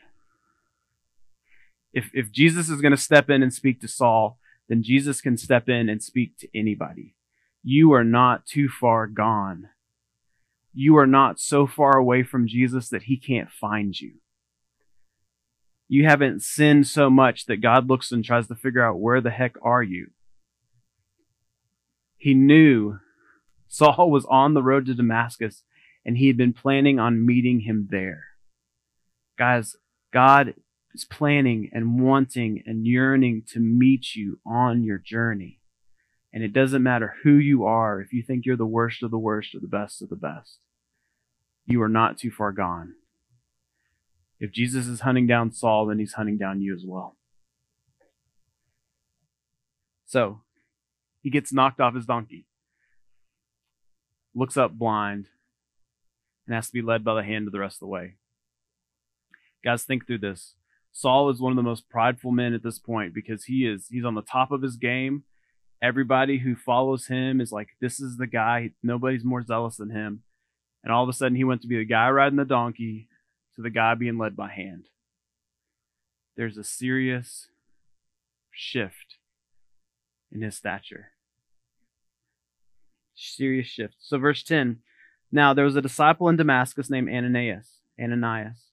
If, 1.92 2.08
if 2.14 2.32
Jesus 2.32 2.70
is 2.70 2.80
going 2.80 2.92
to 2.92 2.96
step 2.96 3.28
in 3.28 3.42
and 3.42 3.52
speak 3.52 3.82
to 3.82 3.88
Saul, 3.88 4.38
then 4.68 4.82
Jesus 4.82 5.20
can 5.20 5.36
step 5.36 5.68
in 5.68 5.88
and 5.88 6.02
speak 6.02 6.36
to 6.38 6.48
anybody. 6.54 7.14
You 7.62 7.92
are 7.92 8.04
not 8.04 8.46
too 8.46 8.68
far 8.68 9.06
gone. 9.06 9.68
You 10.72 10.96
are 10.96 11.06
not 11.06 11.40
so 11.40 11.66
far 11.66 11.96
away 11.96 12.22
from 12.22 12.46
Jesus 12.46 12.88
that 12.90 13.04
he 13.04 13.16
can't 13.16 13.50
find 13.50 13.98
you. 13.98 14.14
You 15.88 16.04
haven't 16.04 16.42
sinned 16.42 16.86
so 16.86 17.08
much 17.08 17.46
that 17.46 17.62
God 17.62 17.88
looks 17.88 18.12
and 18.12 18.24
tries 18.24 18.46
to 18.48 18.54
figure 18.54 18.84
out 18.84 19.00
where 19.00 19.22
the 19.22 19.30
heck 19.30 19.56
are 19.62 19.82
you. 19.82 20.08
He 22.18 22.34
knew 22.34 22.98
Saul 23.68 24.10
was 24.10 24.26
on 24.26 24.52
the 24.52 24.62
road 24.62 24.86
to 24.86 24.94
Damascus 24.94 25.62
and 26.04 26.18
he 26.18 26.26
had 26.26 26.36
been 26.36 26.52
planning 26.52 26.98
on 26.98 27.24
meeting 27.24 27.60
him 27.60 27.88
there. 27.90 28.24
Guys, 29.38 29.76
God 30.12 30.54
is 30.98 31.04
planning 31.04 31.70
and 31.72 32.00
wanting 32.00 32.62
and 32.66 32.86
yearning 32.86 33.42
to 33.52 33.60
meet 33.60 34.16
you 34.16 34.40
on 34.44 34.82
your 34.82 34.98
journey. 34.98 35.60
And 36.32 36.42
it 36.42 36.52
doesn't 36.52 36.82
matter 36.82 37.14
who 37.22 37.32
you 37.34 37.64
are, 37.64 38.00
if 38.00 38.12
you 38.12 38.22
think 38.22 38.44
you're 38.44 38.56
the 38.56 38.66
worst 38.66 39.02
of 39.02 39.10
the 39.10 39.18
worst 39.18 39.54
or 39.54 39.60
the 39.60 39.68
best 39.68 40.02
of 40.02 40.08
the 40.08 40.16
best, 40.16 40.58
you 41.66 41.80
are 41.82 41.88
not 41.88 42.18
too 42.18 42.30
far 42.30 42.52
gone. 42.52 42.94
If 44.40 44.52
Jesus 44.52 44.86
is 44.86 45.00
hunting 45.00 45.26
down 45.26 45.52
Saul, 45.52 45.86
then 45.86 45.98
he's 45.98 46.14
hunting 46.14 46.36
down 46.36 46.60
you 46.60 46.74
as 46.74 46.82
well. 46.84 47.16
So, 50.06 50.40
he 51.22 51.30
gets 51.30 51.52
knocked 51.52 51.80
off 51.80 51.94
his 51.94 52.06
donkey, 52.06 52.46
looks 54.34 54.56
up 54.56 54.72
blind, 54.72 55.26
and 56.46 56.54
has 56.54 56.68
to 56.68 56.72
be 56.72 56.82
led 56.82 57.04
by 57.04 57.14
the 57.14 57.24
hand 57.24 57.46
of 57.46 57.52
the 57.52 57.58
rest 57.58 57.76
of 57.76 57.80
the 57.80 57.86
way. 57.86 58.14
Guys, 59.64 59.82
think 59.82 60.06
through 60.06 60.18
this. 60.18 60.54
Saul 60.92 61.30
is 61.30 61.40
one 61.40 61.52
of 61.52 61.56
the 61.56 61.62
most 61.62 61.88
prideful 61.88 62.32
men 62.32 62.54
at 62.54 62.62
this 62.62 62.78
point 62.78 63.14
because 63.14 63.44
he 63.44 63.66
is 63.66 63.86
he's 63.88 64.04
on 64.04 64.14
the 64.14 64.22
top 64.22 64.50
of 64.50 64.62
his 64.62 64.76
game. 64.76 65.24
Everybody 65.80 66.38
who 66.38 66.56
follows 66.56 67.06
him 67.06 67.40
is 67.40 67.52
like, 67.52 67.68
this 67.80 68.00
is 68.00 68.16
the 68.16 68.26
guy. 68.26 68.72
Nobody's 68.82 69.24
more 69.24 69.44
zealous 69.44 69.76
than 69.76 69.90
him. 69.90 70.22
And 70.82 70.92
all 70.92 71.04
of 71.04 71.08
a 71.08 71.12
sudden, 71.12 71.36
he 71.36 71.44
went 71.44 71.62
to 71.62 71.68
be 71.68 71.76
the 71.76 71.84
guy 71.84 72.08
riding 72.10 72.36
the 72.36 72.44
donkey 72.44 73.08
to 73.54 73.62
the 73.62 73.70
guy 73.70 73.94
being 73.94 74.18
led 74.18 74.36
by 74.36 74.50
hand. 74.50 74.86
There's 76.36 76.56
a 76.56 76.64
serious 76.64 77.48
shift 78.50 79.18
in 80.32 80.42
his 80.42 80.56
stature. 80.56 81.12
Serious 83.14 83.66
shift. 83.66 83.96
So, 83.98 84.18
verse 84.18 84.42
10 84.42 84.78
Now 85.32 85.52
there 85.52 85.64
was 85.64 85.76
a 85.76 85.82
disciple 85.82 86.28
in 86.28 86.36
Damascus 86.36 86.88
named 86.88 87.08
Ananias. 87.08 87.78
Ananias. 88.00 88.67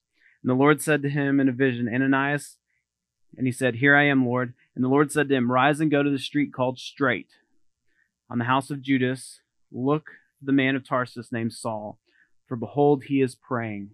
And 0.46 0.52
the 0.52 0.62
Lord 0.62 0.80
said 0.80 1.02
to 1.02 1.08
him 1.08 1.40
in 1.40 1.48
a 1.48 1.52
vision, 1.52 1.92
Ananias. 1.92 2.58
And 3.36 3.48
he 3.48 3.52
said, 3.52 3.74
Here 3.74 3.96
I 3.96 4.04
am, 4.04 4.24
Lord. 4.24 4.54
And 4.76 4.84
the 4.84 4.88
Lord 4.88 5.10
said 5.10 5.28
to 5.28 5.34
him, 5.34 5.50
Rise 5.50 5.80
and 5.80 5.90
go 5.90 6.04
to 6.04 6.10
the 6.10 6.20
street 6.20 6.52
called 6.52 6.78
Straight, 6.78 7.30
on 8.30 8.38
the 8.38 8.44
house 8.44 8.70
of 8.70 8.80
Judas. 8.80 9.40
Look 9.72 10.04
the 10.40 10.52
man 10.52 10.76
of 10.76 10.86
Tarsus 10.86 11.32
named 11.32 11.52
Saul, 11.52 11.98
for 12.46 12.54
behold, 12.54 13.06
he 13.06 13.20
is 13.20 13.34
praying. 13.34 13.90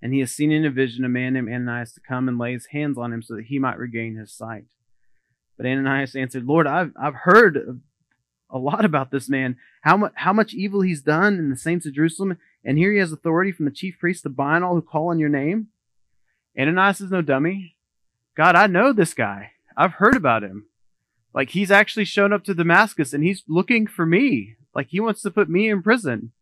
And 0.00 0.14
he 0.14 0.20
has 0.20 0.30
seen 0.30 0.52
in 0.52 0.64
a 0.64 0.70
vision 0.70 1.04
a 1.04 1.08
man 1.08 1.32
named 1.32 1.48
Ananias 1.48 1.94
to 1.94 2.00
come 2.00 2.28
and 2.28 2.38
lay 2.38 2.52
his 2.52 2.66
hands 2.66 2.96
on 2.96 3.12
him 3.12 3.22
so 3.22 3.34
that 3.34 3.46
he 3.46 3.58
might 3.58 3.78
regain 3.78 4.14
his 4.14 4.32
sight. 4.32 4.66
But 5.56 5.66
Ananias 5.66 6.14
answered, 6.14 6.44
Lord, 6.44 6.68
I've, 6.68 6.92
I've 6.96 7.16
heard 7.24 7.80
a 8.48 8.58
lot 8.58 8.84
about 8.84 9.10
this 9.10 9.28
man, 9.28 9.56
how 9.80 9.96
much, 9.96 10.12
how 10.14 10.32
much 10.32 10.54
evil 10.54 10.82
he's 10.82 11.02
done 11.02 11.38
in 11.40 11.50
the 11.50 11.56
saints 11.56 11.86
of 11.86 11.94
Jerusalem, 11.94 12.38
and 12.64 12.78
here 12.78 12.92
he 12.92 12.98
has 12.98 13.12
authority 13.12 13.52
from 13.52 13.64
the 13.64 13.70
chief 13.70 13.98
priest 13.98 14.22
to 14.22 14.28
bind 14.28 14.64
all 14.64 14.74
who 14.74 14.82
call 14.82 15.08
on 15.08 15.18
your 15.18 15.28
name. 15.28 15.68
Ananias 16.58 17.00
is 17.00 17.10
no 17.10 17.22
dummy. 17.22 17.76
God, 18.36 18.54
I 18.54 18.66
know 18.66 18.92
this 18.92 19.14
guy. 19.14 19.52
I've 19.76 19.94
heard 19.94 20.16
about 20.16 20.42
him. 20.42 20.66
Like 21.34 21.50
he's 21.50 21.70
actually 21.70 22.04
shown 22.04 22.32
up 22.32 22.44
to 22.44 22.54
Damascus 22.54 23.12
and 23.12 23.24
he's 23.24 23.42
looking 23.48 23.86
for 23.86 24.06
me. 24.06 24.56
Like 24.74 24.88
he 24.88 25.00
wants 25.00 25.22
to 25.22 25.30
put 25.30 25.48
me 25.48 25.68
in 25.68 25.82
prison. 25.82 26.32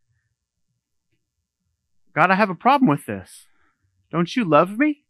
God, 2.14 2.30
I 2.30 2.34
have 2.34 2.50
a 2.50 2.54
problem 2.54 2.88
with 2.88 3.06
this. 3.06 3.46
Don't 4.10 4.34
you 4.34 4.44
love 4.44 4.78
me? 4.78 5.04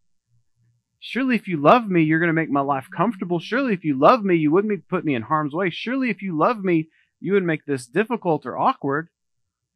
Surely 0.99 1.35
if 1.35 1.49
you 1.49 1.57
love 1.57 1.89
me, 1.89 2.03
you're 2.03 2.19
going 2.19 2.29
to 2.29 2.35
make 2.35 2.51
my 2.51 2.61
life 2.61 2.89
comfortable. 2.95 3.41
Surely 3.41 3.73
if 3.73 3.85
you 3.85 3.99
love 3.99 4.23
me, 4.23 4.37
you 4.37 4.51
wouldn't 4.51 4.87
put 4.87 5.05
me 5.05 5.15
in 5.15 5.23
harm's 5.23 5.55
way. 5.55 5.71
Surely 5.71 6.11
if 6.11 6.21
you 6.21 6.37
love 6.37 6.63
me, 6.63 6.89
you 7.21 7.33
would 7.33 7.43
make 7.43 7.65
this 7.65 7.87
difficult 7.87 8.45
or 8.45 8.59
awkward. 8.59 9.09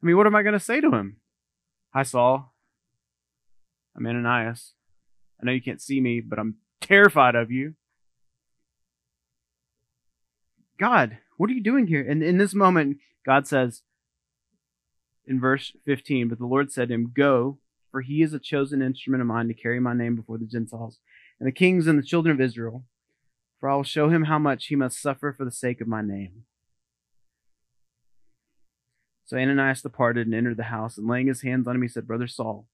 I 0.02 0.06
mean, 0.06 0.18
what 0.18 0.26
am 0.26 0.36
I 0.36 0.42
going 0.42 0.52
to 0.52 0.60
say 0.60 0.82
to 0.82 0.90
him? 0.90 1.16
Hi, 1.94 2.02
Saul. 2.02 2.52
I'm 3.96 4.04
Ananias. 4.04 4.72
I 5.40 5.46
know 5.46 5.52
you 5.52 5.62
can't 5.62 5.80
see 5.80 6.00
me, 6.00 6.20
but 6.20 6.40
I'm 6.40 6.56
terrified 6.80 7.36
of 7.36 7.52
you. 7.52 7.74
God, 10.76 11.18
what 11.36 11.50
are 11.50 11.52
you 11.52 11.62
doing 11.62 11.86
here? 11.86 12.04
And 12.04 12.20
in 12.20 12.36
this 12.36 12.52
moment, 12.52 12.96
God 13.24 13.46
says 13.46 13.82
in 15.24 15.38
verse 15.38 15.72
15, 15.84 16.28
But 16.28 16.40
the 16.40 16.46
Lord 16.46 16.72
said 16.72 16.88
to 16.88 16.94
him, 16.94 17.12
Go, 17.14 17.58
for 17.92 18.00
he 18.00 18.22
is 18.22 18.34
a 18.34 18.40
chosen 18.40 18.82
instrument 18.82 19.20
of 19.20 19.28
mine 19.28 19.46
to 19.46 19.54
carry 19.54 19.78
my 19.78 19.94
name 19.94 20.16
before 20.16 20.38
the 20.38 20.46
Gentiles 20.46 20.98
and 21.38 21.46
the 21.46 21.52
kings 21.52 21.86
and 21.86 21.96
the 21.96 22.02
children 22.02 22.34
of 22.34 22.40
Israel. 22.40 22.82
For 23.60 23.70
I 23.70 23.76
will 23.76 23.84
show 23.84 24.08
him 24.08 24.24
how 24.24 24.40
much 24.40 24.66
he 24.66 24.74
must 24.74 25.00
suffer 25.00 25.32
for 25.32 25.44
the 25.44 25.52
sake 25.52 25.80
of 25.80 25.86
my 25.86 26.02
name. 26.02 26.46
So 29.24 29.38
Ananias 29.38 29.82
departed 29.82 30.26
and 30.26 30.34
entered 30.34 30.58
the 30.58 30.64
house, 30.64 30.98
and 30.98 31.06
laying 31.06 31.28
his 31.28 31.42
hands 31.42 31.66
on 31.66 31.76
him, 31.76 31.82
he 31.82 31.88
said, 31.88 32.06
Brother 32.06 32.26
Saul, 32.26 32.66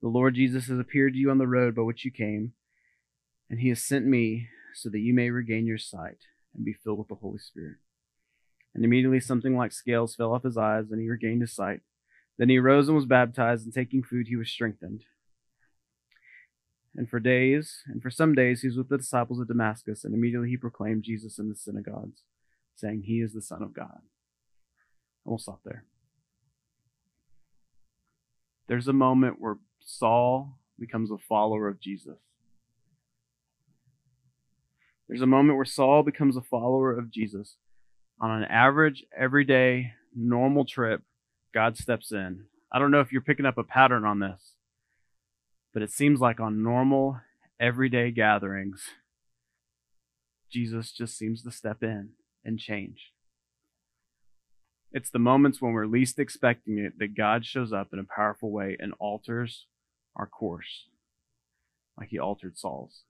the 0.00 0.08
Lord 0.08 0.34
Jesus 0.34 0.68
has 0.68 0.78
appeared 0.78 1.12
to 1.12 1.18
you 1.18 1.30
on 1.30 1.38
the 1.38 1.46
road 1.46 1.74
by 1.74 1.82
which 1.82 2.04
you 2.04 2.10
came, 2.10 2.52
and 3.50 3.60
he 3.60 3.68
has 3.68 3.82
sent 3.82 4.06
me 4.06 4.48
so 4.74 4.88
that 4.88 5.00
you 5.00 5.14
may 5.14 5.30
regain 5.30 5.66
your 5.66 5.78
sight 5.78 6.18
and 6.54 6.64
be 6.64 6.72
filled 6.72 6.98
with 6.98 7.08
the 7.08 7.14
Holy 7.16 7.38
Spirit. 7.38 7.76
And 8.74 8.84
immediately 8.84 9.20
something 9.20 9.56
like 9.56 9.72
scales 9.72 10.14
fell 10.14 10.34
off 10.34 10.42
his 10.42 10.56
eyes, 10.56 10.90
and 10.90 11.00
he 11.00 11.08
regained 11.08 11.42
his 11.42 11.54
sight. 11.54 11.80
Then 12.38 12.48
he 12.48 12.58
arose 12.58 12.88
and 12.88 12.96
was 12.96 13.06
baptized, 13.06 13.64
and 13.64 13.74
taking 13.74 14.02
food, 14.02 14.26
he 14.28 14.36
was 14.36 14.50
strengthened. 14.50 15.04
And 16.94 17.08
for 17.08 17.20
days, 17.20 17.82
and 17.86 18.02
for 18.02 18.10
some 18.10 18.34
days, 18.34 18.62
he 18.62 18.68
was 18.68 18.76
with 18.78 18.88
the 18.88 18.98
disciples 18.98 19.40
at 19.40 19.48
Damascus, 19.48 20.02
and 20.04 20.14
immediately 20.14 20.48
he 20.48 20.56
proclaimed 20.56 21.04
Jesus 21.04 21.38
in 21.38 21.50
the 21.50 21.54
synagogues, 21.54 22.22
saying, 22.74 23.02
He 23.02 23.20
is 23.20 23.34
the 23.34 23.42
Son 23.42 23.62
of 23.62 23.74
God. 23.74 24.00
And 25.26 25.32
we'll 25.32 25.38
stop 25.38 25.60
there. 25.64 25.84
There's 28.68 28.86
a 28.86 28.92
moment 28.92 29.40
where 29.40 29.58
Saul 29.84 30.58
becomes 30.78 31.10
a 31.10 31.18
follower 31.18 31.66
of 31.66 31.80
Jesus. 31.80 32.18
There's 35.08 35.22
a 35.22 35.26
moment 35.26 35.56
where 35.56 35.64
Saul 35.64 36.04
becomes 36.04 36.36
a 36.36 36.42
follower 36.42 36.96
of 36.96 37.10
Jesus. 37.10 37.56
On 38.20 38.30
an 38.30 38.44
average, 38.44 39.04
everyday, 39.16 39.94
normal 40.14 40.64
trip, 40.64 41.02
God 41.52 41.76
steps 41.76 42.12
in. 42.12 42.44
I 42.72 42.78
don't 42.78 42.92
know 42.92 43.00
if 43.00 43.10
you're 43.10 43.20
picking 43.20 43.46
up 43.46 43.58
a 43.58 43.64
pattern 43.64 44.04
on 44.04 44.20
this, 44.20 44.54
but 45.74 45.82
it 45.82 45.90
seems 45.90 46.20
like 46.20 46.38
on 46.38 46.62
normal, 46.62 47.20
everyday 47.58 48.12
gatherings, 48.12 48.82
Jesus 50.50 50.92
just 50.92 51.18
seems 51.18 51.42
to 51.42 51.50
step 51.50 51.82
in 51.82 52.10
and 52.44 52.60
change. 52.60 53.12
It's 54.96 55.10
the 55.10 55.18
moments 55.18 55.60
when 55.60 55.74
we're 55.74 55.84
least 55.84 56.18
expecting 56.18 56.78
it 56.78 56.98
that 57.00 57.14
God 57.14 57.44
shows 57.44 57.70
up 57.70 57.88
in 57.92 57.98
a 57.98 58.04
powerful 58.04 58.50
way 58.50 58.78
and 58.80 58.94
alters 58.98 59.66
our 60.16 60.26
course, 60.26 60.86
like 61.98 62.08
he 62.08 62.18
altered 62.18 62.56
Saul's. 62.56 63.02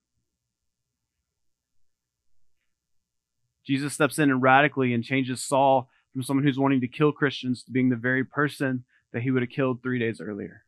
Jesus 3.64 3.94
steps 3.94 4.18
in 4.18 4.32
and 4.32 4.42
radically 4.42 4.92
and 4.92 5.04
changes 5.04 5.44
Saul 5.44 5.88
from 6.12 6.24
someone 6.24 6.44
who's 6.44 6.58
wanting 6.58 6.80
to 6.80 6.88
kill 6.88 7.12
Christians 7.12 7.62
to 7.62 7.70
being 7.70 7.90
the 7.90 7.94
very 7.94 8.24
person 8.24 8.82
that 9.12 9.22
he 9.22 9.30
would 9.30 9.42
have 9.44 9.50
killed 9.50 9.80
three 9.80 10.00
days 10.00 10.20
earlier. 10.20 10.64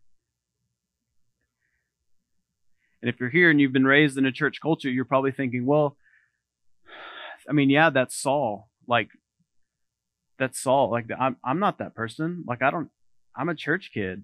And 3.03 3.09
if 3.09 3.19
you're 3.19 3.29
here 3.29 3.51
and 3.51 3.61
you've 3.61 3.73
been 3.73 3.85
raised 3.85 4.19
in 4.19 4.25
a 4.25 4.31
church 4.31 4.61
culture, 4.63 4.89
you're 4.89 5.05
probably 5.05 5.33
thinking, 5.33 5.67
well, 5.67 5.97
I 7.49 7.53
mean, 7.53 7.71
yeah, 7.71 7.91
that's 7.91 8.15
Saul. 8.15 8.69
Like, 8.87 9.09
that's 10.39 10.61
Saul. 10.61 10.91
Like, 10.91 11.07
I'm, 11.19 11.37
I'm 11.45 11.59
not 11.59 11.79
that 11.79 11.95
person. 11.95 12.45
Like, 12.47 12.63
I 12.63 12.71
don't, 12.71 12.91
I'm 13.37 13.49
a 13.49 13.55
church 13.55 13.91
kid. 13.93 14.23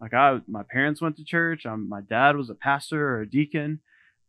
Like, 0.00 0.14
I, 0.14 0.40
my 0.46 0.62
parents 0.62 1.00
went 1.00 1.16
to 1.16 1.24
church. 1.24 1.66
I'm, 1.66 1.88
my 1.88 2.00
dad 2.00 2.36
was 2.36 2.50
a 2.50 2.54
pastor 2.54 3.16
or 3.16 3.20
a 3.22 3.28
deacon 3.28 3.80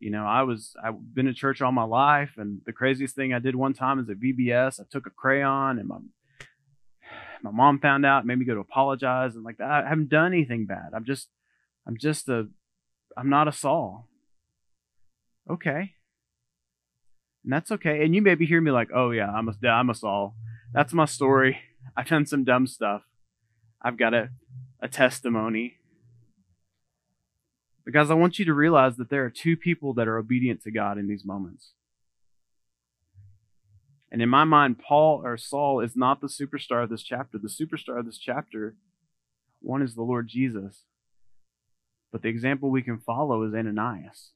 you 0.01 0.09
know, 0.09 0.25
I 0.25 0.41
was 0.41 0.75
I've 0.83 1.13
been 1.13 1.27
to 1.27 1.33
church 1.33 1.61
all 1.61 1.71
my 1.71 1.83
life, 1.83 2.31
and 2.37 2.61
the 2.65 2.73
craziest 2.73 3.15
thing 3.15 3.33
I 3.33 3.39
did 3.39 3.55
one 3.55 3.73
time 3.73 3.99
is 3.99 4.09
at 4.09 4.19
VBS. 4.19 4.81
I 4.81 4.83
took 4.89 5.05
a 5.05 5.11
crayon, 5.11 5.77
and 5.77 5.87
my 5.87 5.99
my 7.43 7.51
mom 7.51 7.79
found 7.79 8.03
out, 8.03 8.25
made 8.25 8.39
me 8.39 8.45
go 8.45 8.55
to 8.55 8.61
apologize, 8.61 9.35
and 9.35 9.45
like. 9.45 9.61
I 9.61 9.87
haven't 9.87 10.09
done 10.09 10.33
anything 10.33 10.65
bad. 10.65 10.89
I'm 10.95 11.05
just 11.05 11.29
I'm 11.87 11.97
just 11.97 12.27
a 12.29 12.47
I'm 13.15 13.29
not 13.29 13.47
a 13.47 13.51
Saul. 13.51 14.07
Okay, 15.47 15.91
and 17.43 17.53
that's 17.53 17.71
okay. 17.71 18.03
And 18.03 18.15
you 18.15 18.23
maybe 18.23 18.47
hear 18.47 18.59
me 18.59 18.71
like, 18.71 18.89
oh 18.93 19.11
yeah, 19.11 19.29
I'm 19.29 19.49
a 19.49 19.67
I'm 19.67 19.91
a 19.91 19.95
Saul. 19.95 20.35
That's 20.73 20.93
my 20.93 21.05
story. 21.05 21.59
I've 21.95 22.07
done 22.07 22.25
some 22.25 22.43
dumb 22.43 22.67
stuff. 22.67 23.03
I've 23.81 23.97
got 23.97 24.13
a 24.13 24.29
a 24.81 24.87
testimony 24.87 25.77
because 27.85 28.09
I 28.09 28.15
want 28.15 28.39
you 28.39 28.45
to 28.45 28.53
realize 28.53 28.97
that 28.97 29.09
there 29.09 29.23
are 29.23 29.29
two 29.29 29.55
people 29.55 29.93
that 29.93 30.07
are 30.07 30.17
obedient 30.17 30.63
to 30.63 30.71
God 30.71 30.97
in 30.97 31.07
these 31.07 31.25
moments. 31.25 31.73
And 34.11 34.21
in 34.21 34.29
my 34.29 34.43
mind, 34.43 34.79
Paul 34.79 35.21
or 35.23 35.37
Saul 35.37 35.79
is 35.79 35.95
not 35.95 36.19
the 36.19 36.27
superstar 36.27 36.83
of 36.83 36.89
this 36.89 37.03
chapter. 37.03 37.37
The 37.37 37.47
superstar 37.47 37.99
of 37.99 38.05
this 38.05 38.17
chapter, 38.17 38.75
one 39.61 39.81
is 39.81 39.95
the 39.95 40.01
Lord 40.01 40.27
Jesus. 40.27 40.83
But 42.11 42.21
the 42.23 42.27
example 42.27 42.69
we 42.69 42.81
can 42.81 42.99
follow 42.99 43.43
is 43.43 43.53
Ananias. 43.53 44.31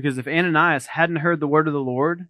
Because 0.00 0.16
if 0.16 0.26
Ananias 0.26 0.86
hadn't 0.86 1.16
heard 1.16 1.40
the 1.40 1.46
word 1.46 1.66
of 1.66 1.74
the 1.74 1.80
Lord, 1.80 2.28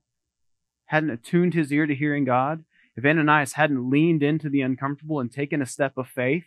hadn't 0.87 1.11
attuned 1.11 1.55
his 1.55 1.73
ear 1.73 1.87
to 1.87 1.95
hearing 1.95 2.25
God, 2.25 2.65
if 2.97 3.05
Ananias 3.05 3.53
hadn't 3.53 3.89
leaned 3.89 4.25
into 4.25 4.49
the 4.49 4.61
uncomfortable 4.61 5.21
and 5.21 5.31
taken 5.31 5.63
a 5.63 5.67
step 5.67 5.97
of 5.97 6.09
faith 6.09 6.47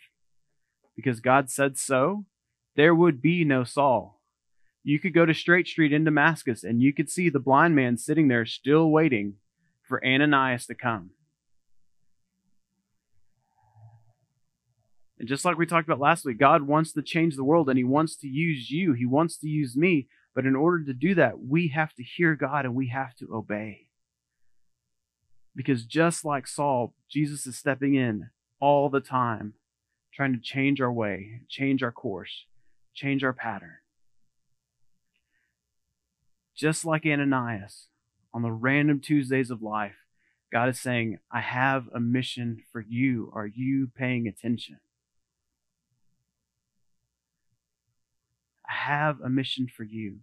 because 0.97 1.21
God 1.21 1.49
said 1.49 1.77
so, 1.77 2.25
there 2.75 2.93
would 2.93 3.21
be 3.21 3.45
no 3.45 3.63
Saul. 3.63 4.19
You 4.83 4.99
could 4.99 5.13
go 5.13 5.25
to 5.25 5.33
Straight 5.33 5.65
Street 5.65 5.93
in 5.93 6.03
Damascus 6.03 6.61
and 6.61 6.81
you 6.81 6.91
could 6.91 7.09
see 7.09 7.29
the 7.29 7.39
blind 7.39 7.73
man 7.73 7.95
sitting 7.95 8.27
there 8.27 8.45
still 8.45 8.91
waiting 8.91 9.35
for 9.81 10.05
Ananias 10.05 10.65
to 10.65 10.75
come. 10.75 11.11
And 15.17 15.29
just 15.29 15.45
like 15.45 15.57
we 15.57 15.65
talked 15.65 15.87
about 15.87 16.01
last 16.01 16.25
week, 16.25 16.37
God 16.37 16.63
wants 16.63 16.91
to 16.91 17.01
change 17.01 17.37
the 17.37 17.45
world 17.45 17.69
and 17.69 17.77
He 17.77 17.85
wants 17.85 18.17
to 18.17 18.27
use 18.27 18.69
you. 18.69 18.91
He 18.91 19.05
wants 19.05 19.37
to 19.37 19.47
use 19.47 19.77
me. 19.77 20.09
But 20.35 20.45
in 20.45 20.55
order 20.55 20.83
to 20.85 20.93
do 20.93 21.15
that, 21.15 21.39
we 21.39 21.69
have 21.69 21.93
to 21.93 22.03
hear 22.03 22.35
God 22.35 22.65
and 22.65 22.75
we 22.75 22.87
have 22.87 23.15
to 23.15 23.33
obey. 23.33 23.87
Because 25.55 25.85
just 25.85 26.25
like 26.25 26.47
Saul, 26.47 26.95
Jesus 27.09 27.45
is 27.45 27.57
stepping 27.57 27.93
in 27.93 28.29
all 28.59 28.89
the 28.89 28.99
time, 28.99 29.53
trying 30.11 30.33
to 30.33 30.39
change 30.39 30.81
our 30.81 30.91
way, 30.91 31.41
change 31.49 31.83
our 31.83 31.91
course, 31.91 32.45
change 32.95 33.23
our 33.23 33.33
pattern. 33.33 33.75
Just 36.55 36.85
like 36.85 37.05
Ananias 37.05 37.87
on 38.33 38.41
the 38.41 38.51
random 38.51 38.99
Tuesdays 38.99 39.51
of 39.51 39.61
life, 39.61 39.95
God 40.51 40.69
is 40.69 40.79
saying, 40.79 41.19
I 41.31 41.41
have 41.41 41.87
a 41.93 41.99
mission 41.99 42.63
for 42.71 42.81
you. 42.81 43.31
Are 43.33 43.47
you 43.47 43.89
paying 43.95 44.27
attention? 44.27 44.79
Have 48.85 49.19
a 49.21 49.29
mission 49.29 49.67
for 49.67 49.83
you. 49.83 50.19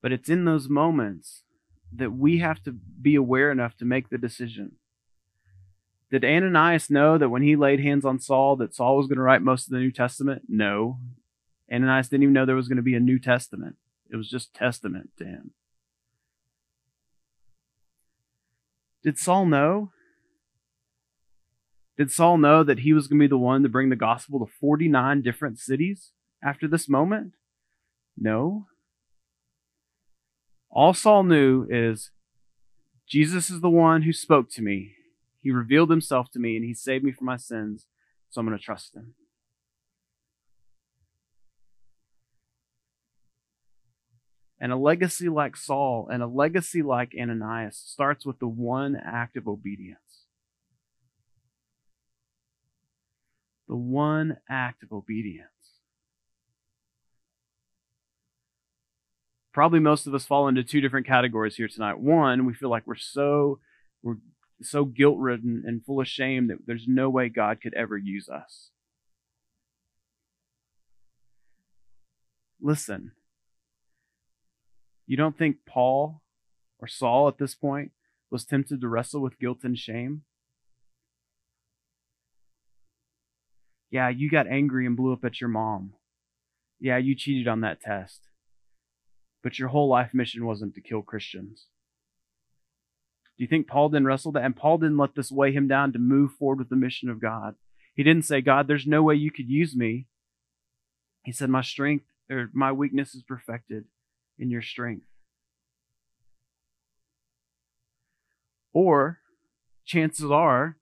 But 0.00 0.12
it's 0.12 0.28
in 0.28 0.44
those 0.44 0.68
moments 0.68 1.42
that 1.92 2.12
we 2.12 2.38
have 2.38 2.62
to 2.64 2.72
be 2.72 3.14
aware 3.14 3.50
enough 3.50 3.76
to 3.78 3.84
make 3.84 4.08
the 4.08 4.18
decision. 4.18 4.72
Did 6.10 6.24
Ananias 6.24 6.88
know 6.90 7.18
that 7.18 7.28
when 7.28 7.42
he 7.42 7.56
laid 7.56 7.80
hands 7.80 8.04
on 8.04 8.18
Saul 8.18 8.56
that 8.56 8.74
Saul 8.74 8.96
was 8.96 9.06
going 9.06 9.16
to 9.16 9.22
write 9.22 9.42
most 9.42 9.66
of 9.66 9.72
the 9.72 9.80
New 9.80 9.90
Testament? 9.90 10.42
No. 10.48 10.98
Ananias 11.70 12.08
didn't 12.08 12.22
even 12.22 12.32
know 12.32 12.46
there 12.46 12.54
was 12.54 12.68
going 12.68 12.76
to 12.76 12.82
be 12.82 12.94
a 12.94 13.00
New 13.00 13.18
Testament. 13.18 13.76
It 14.10 14.16
was 14.16 14.30
just 14.30 14.54
testament 14.54 15.10
to 15.18 15.24
him. 15.24 15.50
Did 19.02 19.18
Saul 19.18 19.46
know? 19.46 19.90
Did 21.98 22.12
Saul 22.12 22.38
know 22.38 22.62
that 22.62 22.80
he 22.80 22.92
was 22.92 23.08
going 23.08 23.18
to 23.18 23.24
be 23.24 23.28
the 23.28 23.36
one 23.36 23.64
to 23.64 23.68
bring 23.68 23.88
the 23.88 23.96
gospel 23.96 24.38
to 24.38 24.52
49 24.60 25.20
different 25.20 25.58
cities 25.58 26.12
after 26.42 26.68
this 26.68 26.88
moment? 26.88 27.32
No. 28.16 28.66
All 30.70 30.94
Saul 30.94 31.24
knew 31.24 31.66
is 31.68 32.12
Jesus 33.08 33.50
is 33.50 33.60
the 33.60 33.68
one 33.68 34.02
who 34.02 34.12
spoke 34.12 34.48
to 34.50 34.62
me. 34.62 34.92
He 35.42 35.50
revealed 35.50 35.90
himself 35.90 36.30
to 36.32 36.38
me 36.38 36.54
and 36.54 36.64
he 36.64 36.72
saved 36.72 37.02
me 37.02 37.10
from 37.10 37.26
my 37.26 37.36
sins, 37.36 37.86
so 38.30 38.40
I'm 38.40 38.46
going 38.46 38.56
to 38.56 38.64
trust 38.64 38.94
him. 38.94 39.14
And 44.60 44.70
a 44.70 44.76
legacy 44.76 45.28
like 45.28 45.56
Saul 45.56 46.08
and 46.12 46.22
a 46.22 46.26
legacy 46.26 46.82
like 46.82 47.12
Ananias 47.18 47.76
starts 47.76 48.24
with 48.24 48.38
the 48.38 48.48
one 48.48 48.96
act 48.96 49.36
of 49.36 49.48
obedience. 49.48 50.07
The 53.68 53.76
one 53.76 54.38
act 54.48 54.82
of 54.82 54.92
obedience. 54.92 55.50
probably 59.58 59.80
most 59.80 60.06
of 60.06 60.14
us 60.14 60.24
fall 60.24 60.46
into 60.46 60.62
two 60.62 60.80
different 60.80 61.04
categories 61.04 61.56
here 61.56 61.66
tonight. 61.66 61.98
One, 61.98 62.46
we 62.46 62.54
feel 62.54 62.70
like 62.70 62.86
we're 62.86 62.94
so 62.94 63.58
we're 64.04 64.18
so 64.62 64.84
guilt 64.84 65.18
ridden 65.18 65.64
and 65.66 65.84
full 65.84 66.00
of 66.00 66.06
shame 66.06 66.46
that 66.46 66.58
there's 66.64 66.86
no 66.86 67.10
way 67.10 67.28
God 67.28 67.60
could 67.60 67.74
ever 67.74 67.96
use 67.96 68.28
us. 68.28 68.70
Listen, 72.60 73.10
you 75.08 75.16
don't 75.16 75.36
think 75.36 75.56
Paul 75.66 76.22
or 76.78 76.86
Saul 76.86 77.26
at 77.26 77.38
this 77.38 77.56
point 77.56 77.90
was 78.30 78.44
tempted 78.44 78.80
to 78.80 78.86
wrestle 78.86 79.20
with 79.20 79.40
guilt 79.40 79.64
and 79.64 79.76
shame? 79.76 80.22
Yeah, 83.90 84.08
you 84.08 84.30
got 84.30 84.46
angry 84.46 84.86
and 84.86 84.96
blew 84.96 85.12
up 85.12 85.24
at 85.24 85.40
your 85.40 85.48
mom. 85.48 85.94
Yeah, 86.78 86.98
you 86.98 87.14
cheated 87.14 87.48
on 87.48 87.62
that 87.62 87.80
test 87.80 88.28
but 89.42 89.58
your 89.58 89.68
whole 89.68 89.88
life 89.88 90.12
mission 90.12 90.44
wasn't 90.44 90.74
to 90.74 90.80
kill 90.80 91.02
Christians. 91.02 91.66
Do 93.36 93.44
you 93.44 93.48
think 93.48 93.68
Paul 93.68 93.88
didn't 93.88 94.06
wrestle 94.06 94.32
that? 94.32 94.44
And 94.44 94.56
Paul 94.56 94.78
didn't 94.78 94.98
let 94.98 95.14
this 95.14 95.30
weigh 95.30 95.52
him 95.52 95.68
down 95.68 95.92
to 95.92 95.98
move 95.98 96.32
forward 96.32 96.58
with 96.58 96.68
the 96.68 96.76
mission 96.76 97.08
of 97.08 97.20
God. 97.20 97.54
He 97.94 98.02
didn't 98.02 98.24
say, 98.24 98.40
God, 98.40 98.66
there's 98.66 98.86
no 98.86 99.02
way 99.02 99.14
you 99.14 99.30
could 99.30 99.48
use 99.48 99.76
me. 99.76 100.06
He 101.24 101.32
said, 101.32 101.50
My 101.50 101.62
strength 101.62 102.06
or 102.28 102.50
my 102.52 102.72
weakness 102.72 103.14
is 103.14 103.22
perfected 103.22 103.84
in 104.38 104.50
your 104.50 104.62
strength. 104.62 105.06
Or 108.72 109.20
chances 109.84 110.30
are, 110.30 110.76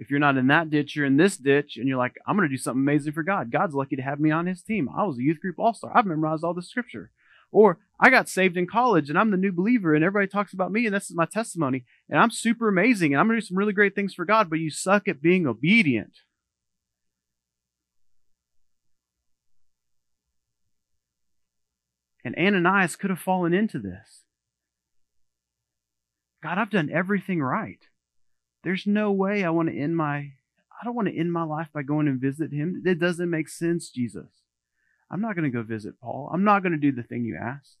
if 0.00 0.10
you're 0.10 0.18
not 0.18 0.38
in 0.38 0.46
that 0.46 0.70
ditch, 0.70 0.96
you're 0.96 1.04
in 1.04 1.18
this 1.18 1.36
ditch, 1.36 1.76
and 1.76 1.86
you're 1.86 1.98
like, 1.98 2.16
I'm 2.26 2.34
going 2.34 2.48
to 2.48 2.52
do 2.52 2.60
something 2.60 2.80
amazing 2.80 3.12
for 3.12 3.22
God. 3.22 3.50
God's 3.50 3.74
lucky 3.74 3.96
to 3.96 4.02
have 4.02 4.18
me 4.18 4.30
on 4.30 4.46
his 4.46 4.62
team. 4.62 4.88
I 4.88 5.04
was 5.04 5.18
a 5.18 5.22
youth 5.22 5.40
group 5.40 5.58
all 5.58 5.74
star. 5.74 5.92
I've 5.94 6.06
memorized 6.06 6.42
all 6.42 6.54
the 6.54 6.62
scripture. 6.62 7.10
Or 7.52 7.78
I 8.00 8.08
got 8.08 8.26
saved 8.26 8.56
in 8.56 8.66
college 8.66 9.10
and 9.10 9.18
I'm 9.18 9.30
the 9.30 9.36
new 9.36 9.52
believer 9.52 9.94
and 9.94 10.02
everybody 10.02 10.28
talks 10.28 10.54
about 10.54 10.72
me 10.72 10.86
and 10.86 10.94
this 10.94 11.10
is 11.10 11.16
my 11.16 11.26
testimony 11.26 11.84
and 12.08 12.18
I'm 12.18 12.30
super 12.30 12.68
amazing 12.68 13.12
and 13.12 13.20
I'm 13.20 13.26
going 13.26 13.38
to 13.38 13.44
do 13.44 13.46
some 13.48 13.58
really 13.58 13.72
great 13.72 13.94
things 13.94 14.14
for 14.14 14.24
God, 14.24 14.48
but 14.48 14.60
you 14.60 14.70
suck 14.70 15.08
at 15.08 15.20
being 15.20 15.46
obedient. 15.48 16.20
And 22.24 22.36
Ananias 22.38 22.96
could 22.96 23.10
have 23.10 23.18
fallen 23.18 23.52
into 23.52 23.80
this. 23.80 24.22
God, 26.42 26.56
I've 26.56 26.70
done 26.70 26.88
everything 26.90 27.42
right. 27.42 27.89
There's 28.62 28.86
no 28.86 29.10
way 29.10 29.44
I 29.44 29.50
want 29.50 29.68
to 29.68 29.78
end 29.78 29.96
my 29.96 30.32
I 30.80 30.84
don't 30.84 30.94
want 30.94 31.08
to 31.08 31.16
end 31.16 31.32
my 31.32 31.42
life 31.42 31.68
by 31.74 31.82
going 31.82 32.08
and 32.08 32.20
visit 32.20 32.52
him. 32.52 32.82
It 32.86 32.98
doesn't 32.98 33.28
make 33.28 33.50
sense, 33.50 33.90
Jesus. 33.90 34.28
I'm 35.10 35.20
not 35.20 35.34
going 35.34 35.50
to 35.50 35.54
go 35.54 35.62
visit 35.62 36.00
Paul. 36.00 36.30
I'm 36.32 36.44
not 36.44 36.62
going 36.62 36.72
to 36.72 36.78
do 36.78 36.92
the 36.92 37.02
thing 37.02 37.24
you 37.24 37.36
asked. 37.36 37.76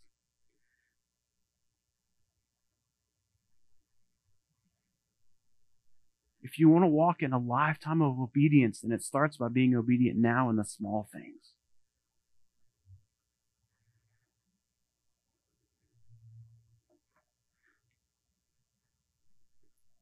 If 6.42 6.58
you 6.58 6.68
want 6.68 6.84
to 6.84 6.88
walk 6.88 7.22
in 7.22 7.32
a 7.32 7.38
lifetime 7.38 8.02
of 8.02 8.18
obedience, 8.18 8.80
then 8.80 8.92
it 8.92 9.02
starts 9.02 9.36
by 9.36 9.48
being 9.48 9.74
obedient 9.74 10.18
now 10.18 10.50
in 10.50 10.56
the 10.56 10.64
small 10.64 11.08
things. 11.12 11.54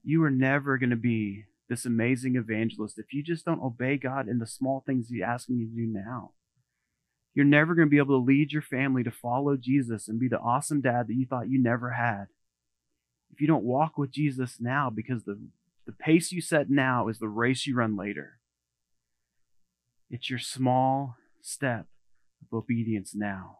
You 0.09 0.25
are 0.25 0.31
never 0.31 0.79
going 0.79 0.89
to 0.89 0.97
be 0.97 1.45
this 1.69 1.85
amazing 1.85 2.37
evangelist 2.37 2.99
if 2.99 3.13
you 3.13 3.23
just 3.23 3.45
don't 3.45 3.63
obey 3.63 3.99
God 3.99 4.27
in 4.27 4.39
the 4.39 4.47
small 4.47 4.83
things 4.87 5.11
He's 5.11 5.21
asking 5.21 5.59
you 5.59 5.67
to 5.67 5.75
do 5.75 5.87
now. 5.87 6.31
You're 7.35 7.45
never 7.45 7.75
going 7.75 7.89
to 7.89 7.91
be 7.91 7.99
able 7.99 8.19
to 8.19 8.25
lead 8.25 8.51
your 8.51 8.63
family 8.63 9.03
to 9.03 9.11
follow 9.11 9.59
Jesus 9.59 10.09
and 10.09 10.19
be 10.19 10.27
the 10.27 10.39
awesome 10.39 10.81
dad 10.81 11.09
that 11.09 11.15
you 11.15 11.27
thought 11.27 11.51
you 11.51 11.63
never 11.63 11.91
had. 11.91 12.29
If 13.35 13.43
you 13.43 13.47
don't 13.47 13.67
walk 13.67 13.99
with 13.99 14.11
Jesus 14.11 14.57
now, 14.59 14.89
because 14.89 15.25
the, 15.25 15.39
the 15.85 15.93
pace 15.93 16.33
you 16.33 16.41
set 16.41 16.71
now 16.71 17.09
is 17.09 17.19
the 17.19 17.29
race 17.29 17.67
you 17.67 17.77
run 17.77 17.95
later. 17.95 18.39
It's 20.09 20.31
your 20.31 20.39
small 20.39 21.17
step 21.43 21.85
of 22.41 22.57
obedience 22.57 23.15
now. 23.15 23.59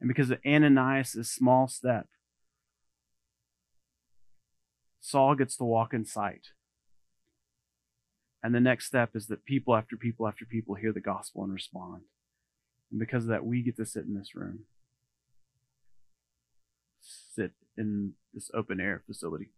And 0.00 0.08
because 0.08 0.30
of 0.30 0.38
Ananias' 0.46 1.30
small 1.30 1.68
step, 1.68 2.06
Saul 5.04 5.34
gets 5.34 5.54
to 5.58 5.64
walk 5.64 5.92
in 5.92 6.06
sight. 6.06 6.52
And 8.42 8.54
the 8.54 8.60
next 8.60 8.86
step 8.86 9.10
is 9.14 9.26
that 9.26 9.44
people 9.44 9.76
after 9.76 9.98
people 9.98 10.26
after 10.26 10.46
people 10.46 10.76
hear 10.76 10.94
the 10.94 11.00
gospel 11.00 11.44
and 11.44 11.52
respond. 11.52 12.04
And 12.90 12.98
because 12.98 13.24
of 13.24 13.28
that, 13.28 13.44
we 13.44 13.62
get 13.62 13.76
to 13.76 13.84
sit 13.84 14.06
in 14.06 14.14
this 14.14 14.34
room, 14.34 14.60
sit 17.02 17.52
in 17.76 18.14
this 18.32 18.50
open 18.54 18.80
air 18.80 19.02
facility. 19.06 19.50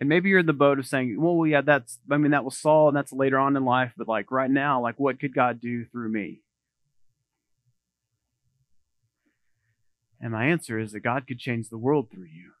And 0.00 0.08
maybe 0.08 0.30
you're 0.30 0.40
in 0.40 0.46
the 0.46 0.52
boat 0.52 0.80
of 0.80 0.86
saying, 0.86 1.14
well, 1.20 1.46
yeah, 1.46 1.60
that's, 1.60 2.00
I 2.10 2.16
mean, 2.16 2.32
that 2.32 2.44
was 2.44 2.58
Saul 2.58 2.88
and 2.88 2.96
that's 2.96 3.12
later 3.12 3.38
on 3.38 3.56
in 3.56 3.64
life, 3.64 3.92
but 3.96 4.08
like 4.08 4.32
right 4.32 4.50
now, 4.50 4.82
like 4.82 4.98
what 4.98 5.20
could 5.20 5.32
God 5.32 5.60
do 5.60 5.84
through 5.84 6.08
me? 6.08 6.40
And 10.22 10.30
my 10.30 10.46
answer 10.46 10.78
is 10.78 10.92
that 10.92 11.00
God 11.00 11.26
could 11.26 11.40
change 11.40 11.68
the 11.68 11.76
world 11.76 12.08
through 12.10 12.28
you. 12.32 12.52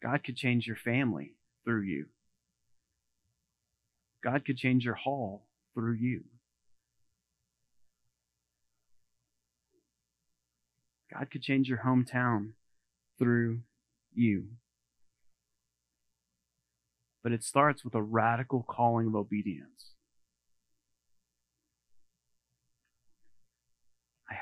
God 0.00 0.22
could 0.22 0.36
change 0.36 0.68
your 0.68 0.76
family 0.76 1.34
through 1.64 1.82
you. 1.82 2.06
God 4.22 4.44
could 4.44 4.56
change 4.56 4.84
your 4.84 4.94
hall 4.94 5.48
through 5.74 5.94
you. 5.94 6.22
God 11.12 11.30
could 11.32 11.42
change 11.42 11.68
your 11.68 11.82
hometown 11.84 12.50
through 13.18 13.62
you. 14.14 14.44
But 17.24 17.32
it 17.32 17.42
starts 17.42 17.84
with 17.84 17.94
a 17.96 18.02
radical 18.02 18.64
calling 18.68 19.08
of 19.08 19.16
obedience. 19.16 19.94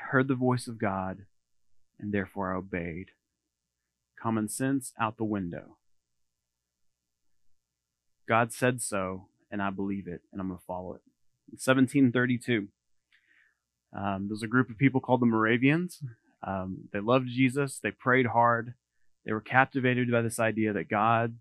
Heard 0.07 0.27
the 0.27 0.35
voice 0.35 0.67
of 0.67 0.79
God, 0.79 1.25
and 1.99 2.13
therefore 2.13 2.53
I 2.53 2.57
obeyed. 2.57 3.07
Common 4.21 4.47
sense 4.49 4.93
out 4.99 5.17
the 5.17 5.23
window. 5.23 5.77
God 8.27 8.51
said 8.51 8.81
so, 8.81 9.27
and 9.51 9.61
I 9.61 9.69
believe 9.69 10.07
it, 10.07 10.21
and 10.31 10.41
I'm 10.41 10.47
going 10.47 10.59
to 10.59 10.65
follow 10.65 10.93
it. 10.93 11.01
In 11.49 11.55
1732, 11.55 12.67
um, 13.97 14.27
there's 14.27 14.43
a 14.43 14.47
group 14.47 14.69
of 14.69 14.77
people 14.77 14.99
called 14.99 15.21
the 15.21 15.25
Moravians. 15.25 16.01
Um, 16.45 16.89
they 16.91 16.99
loved 16.99 17.27
Jesus. 17.29 17.79
They 17.79 17.91
prayed 17.91 18.27
hard. 18.27 18.73
They 19.25 19.31
were 19.31 19.41
captivated 19.41 20.11
by 20.11 20.21
this 20.21 20.39
idea 20.39 20.73
that 20.73 20.89
God 20.89 21.35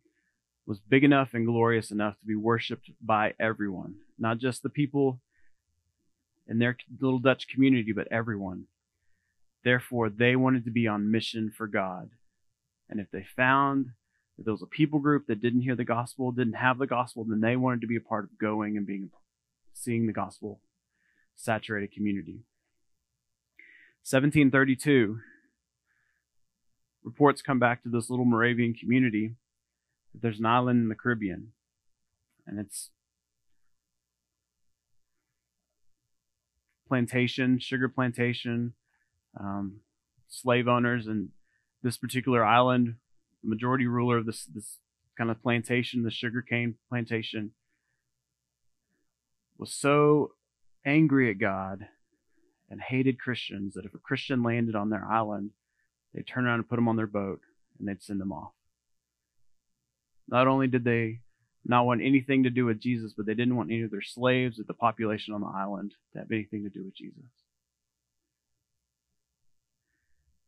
was 0.66 0.80
big 0.80 1.04
enough 1.04 1.34
and 1.34 1.46
glorious 1.46 1.90
enough 1.90 2.18
to 2.18 2.26
be 2.26 2.34
worshiped 2.34 2.90
by 3.00 3.34
everyone, 3.38 3.96
not 4.18 4.38
just 4.38 4.62
the 4.62 4.68
people 4.68 5.20
in 6.48 6.58
their 6.58 6.76
little 7.00 7.18
Dutch 7.18 7.48
community, 7.48 7.92
but 7.92 8.08
everyone. 8.10 8.64
Therefore, 9.64 10.08
they 10.08 10.36
wanted 10.36 10.64
to 10.64 10.70
be 10.70 10.86
on 10.86 11.10
mission 11.10 11.52
for 11.56 11.66
God. 11.66 12.10
And 12.88 13.00
if 13.00 13.10
they 13.10 13.24
found 13.36 13.86
that 14.36 14.44
there 14.44 14.54
was 14.54 14.62
a 14.62 14.66
people 14.66 15.00
group 15.00 15.26
that 15.26 15.42
didn't 15.42 15.62
hear 15.62 15.74
the 15.74 15.84
gospel, 15.84 16.30
didn't 16.30 16.54
have 16.54 16.78
the 16.78 16.86
gospel, 16.86 17.24
then 17.24 17.40
they 17.40 17.56
wanted 17.56 17.80
to 17.80 17.86
be 17.86 17.96
a 17.96 18.00
part 18.00 18.24
of 18.24 18.38
going 18.38 18.76
and 18.76 18.86
being 18.86 19.10
seeing 19.72 20.06
the 20.06 20.12
gospel 20.12 20.60
saturated 21.34 21.92
community. 21.92 22.40
1732 24.08 25.18
reports 27.02 27.42
come 27.42 27.58
back 27.58 27.82
to 27.82 27.88
this 27.88 28.08
little 28.08 28.24
Moravian 28.24 28.72
community 28.72 29.34
that 30.12 30.22
there's 30.22 30.38
an 30.38 30.46
island 30.46 30.80
in 30.80 30.88
the 30.88 30.94
Caribbean 30.94 31.52
and 32.46 32.60
it's 32.60 32.90
plantation, 36.86 37.58
sugar 37.58 37.88
plantation, 37.88 38.74
um, 39.38 39.80
slave 40.28 40.68
owners, 40.68 41.06
and 41.06 41.30
this 41.82 41.96
particular 41.96 42.44
island, 42.44 42.96
the 43.42 43.50
majority 43.50 43.86
ruler 43.86 44.18
of 44.18 44.26
this 44.26 44.44
this 44.44 44.78
kind 45.16 45.30
of 45.30 45.42
plantation, 45.42 46.02
the 46.02 46.10
sugarcane 46.10 46.74
plantation, 46.88 47.52
was 49.58 49.72
so 49.72 50.32
angry 50.84 51.30
at 51.30 51.38
God 51.38 51.88
and 52.70 52.80
hated 52.80 53.20
Christians 53.20 53.74
that 53.74 53.84
if 53.84 53.94
a 53.94 53.98
Christian 53.98 54.42
landed 54.42 54.74
on 54.74 54.90
their 54.90 55.04
island, 55.04 55.50
they'd 56.12 56.26
turn 56.26 56.46
around 56.46 56.60
and 56.60 56.68
put 56.68 56.76
them 56.76 56.88
on 56.88 56.96
their 56.96 57.06
boat 57.06 57.40
and 57.78 57.88
they'd 57.88 58.02
send 58.02 58.20
them 58.20 58.32
off. 58.32 58.52
Not 60.28 60.48
only 60.48 60.66
did 60.66 60.84
they 60.84 61.20
not 61.68 61.86
want 61.86 62.00
anything 62.02 62.44
to 62.44 62.50
do 62.50 62.64
with 62.64 62.80
Jesus, 62.80 63.12
but 63.16 63.26
they 63.26 63.34
didn't 63.34 63.56
want 63.56 63.70
any 63.70 63.82
of 63.82 63.90
their 63.90 64.02
slaves 64.02 64.60
or 64.60 64.64
the 64.64 64.74
population 64.74 65.34
on 65.34 65.40
the 65.40 65.46
island 65.48 65.94
to 66.12 66.20
have 66.20 66.30
anything 66.30 66.62
to 66.62 66.70
do 66.70 66.84
with 66.84 66.94
Jesus. 66.94 67.24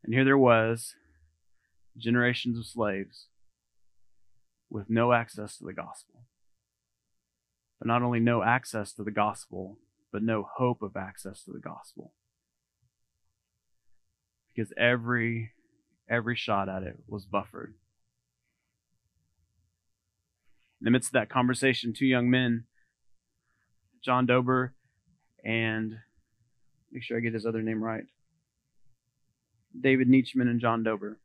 And 0.04 0.14
here 0.14 0.24
there 0.24 0.38
was 0.38 0.94
generations 1.96 2.56
of 2.56 2.66
slaves 2.66 3.26
with 4.70 4.88
no 4.88 5.12
access 5.12 5.58
to 5.58 5.64
the 5.64 5.72
gospel. 5.72 6.22
But 7.80 7.88
not 7.88 8.02
only 8.02 8.20
no 8.20 8.42
access 8.42 8.92
to 8.94 9.02
the 9.02 9.10
gospel, 9.10 9.78
but 10.12 10.22
no 10.22 10.48
hope 10.56 10.82
of 10.82 10.96
access 10.96 11.42
to 11.44 11.52
the 11.52 11.58
gospel. 11.58 12.12
Because 14.54 14.72
every 14.78 15.52
every 16.08 16.36
shot 16.36 16.68
at 16.68 16.82
it 16.82 17.00
was 17.06 17.26
buffered 17.26 17.74
in 20.80 20.84
the 20.84 20.90
midst 20.90 21.08
of 21.08 21.12
that 21.14 21.28
conversation, 21.28 21.92
two 21.92 22.06
young 22.06 22.30
men, 22.30 22.64
John 24.02 24.26
Dober 24.26 24.74
and 25.44 25.98
make 26.92 27.02
sure 27.02 27.16
I 27.16 27.20
get 27.20 27.34
his 27.34 27.46
other 27.46 27.62
name 27.62 27.82
right, 27.82 28.04
David 29.78 30.08
Nitschmann 30.08 30.48
and 30.48 30.60
John 30.60 30.82
Dober, 30.82 31.18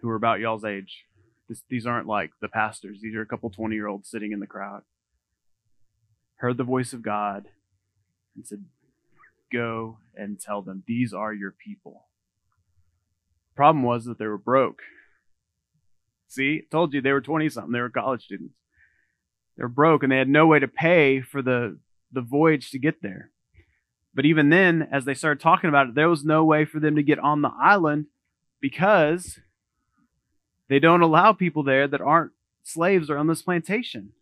who 0.00 0.08
are 0.08 0.16
about 0.16 0.40
y'all's 0.40 0.64
age. 0.64 1.04
This, 1.48 1.62
these 1.68 1.86
aren't 1.86 2.08
like 2.08 2.30
the 2.40 2.48
pastors, 2.48 3.00
these 3.00 3.14
are 3.14 3.22
a 3.22 3.26
couple 3.26 3.50
20 3.50 3.74
year 3.74 3.86
olds 3.86 4.08
sitting 4.08 4.32
in 4.32 4.40
the 4.40 4.46
crowd. 4.46 4.82
Heard 6.36 6.58
the 6.58 6.64
voice 6.64 6.92
of 6.92 7.02
God 7.02 7.46
and 8.34 8.46
said, 8.46 8.64
Go 9.52 9.98
and 10.16 10.40
tell 10.40 10.60
them, 10.60 10.82
these 10.86 11.14
are 11.14 11.32
your 11.32 11.52
people. 11.52 12.06
Problem 13.54 13.84
was 13.84 14.04
that 14.04 14.18
they 14.18 14.26
were 14.26 14.36
broke 14.36 14.82
See, 16.28 16.62
told 16.70 16.92
you 16.92 17.00
they 17.00 17.12
were 17.12 17.20
20 17.20 17.48
something. 17.48 17.72
They 17.72 17.80
were 17.80 17.90
college 17.90 18.24
students. 18.24 18.54
They 19.56 19.62
were 19.62 19.68
broke 19.68 20.02
and 20.02 20.12
they 20.12 20.18
had 20.18 20.28
no 20.28 20.46
way 20.46 20.58
to 20.58 20.68
pay 20.68 21.20
for 21.20 21.42
the, 21.42 21.78
the 22.12 22.20
voyage 22.20 22.70
to 22.70 22.78
get 22.78 23.02
there. 23.02 23.30
But 24.14 24.24
even 24.24 24.48
then, 24.48 24.88
as 24.90 25.04
they 25.04 25.14
started 25.14 25.40
talking 25.40 25.68
about 25.68 25.88
it, 25.88 25.94
there 25.94 26.08
was 26.08 26.24
no 26.24 26.44
way 26.44 26.64
for 26.64 26.80
them 26.80 26.96
to 26.96 27.02
get 27.02 27.18
on 27.18 27.42
the 27.42 27.52
island 27.60 28.06
because 28.60 29.38
they 30.68 30.78
don't 30.78 31.02
allow 31.02 31.32
people 31.32 31.62
there 31.62 31.86
that 31.86 32.00
aren't 32.00 32.32
slaves 32.62 33.10
or 33.10 33.18
on 33.18 33.26
this 33.26 33.42
plantation. 33.42 34.12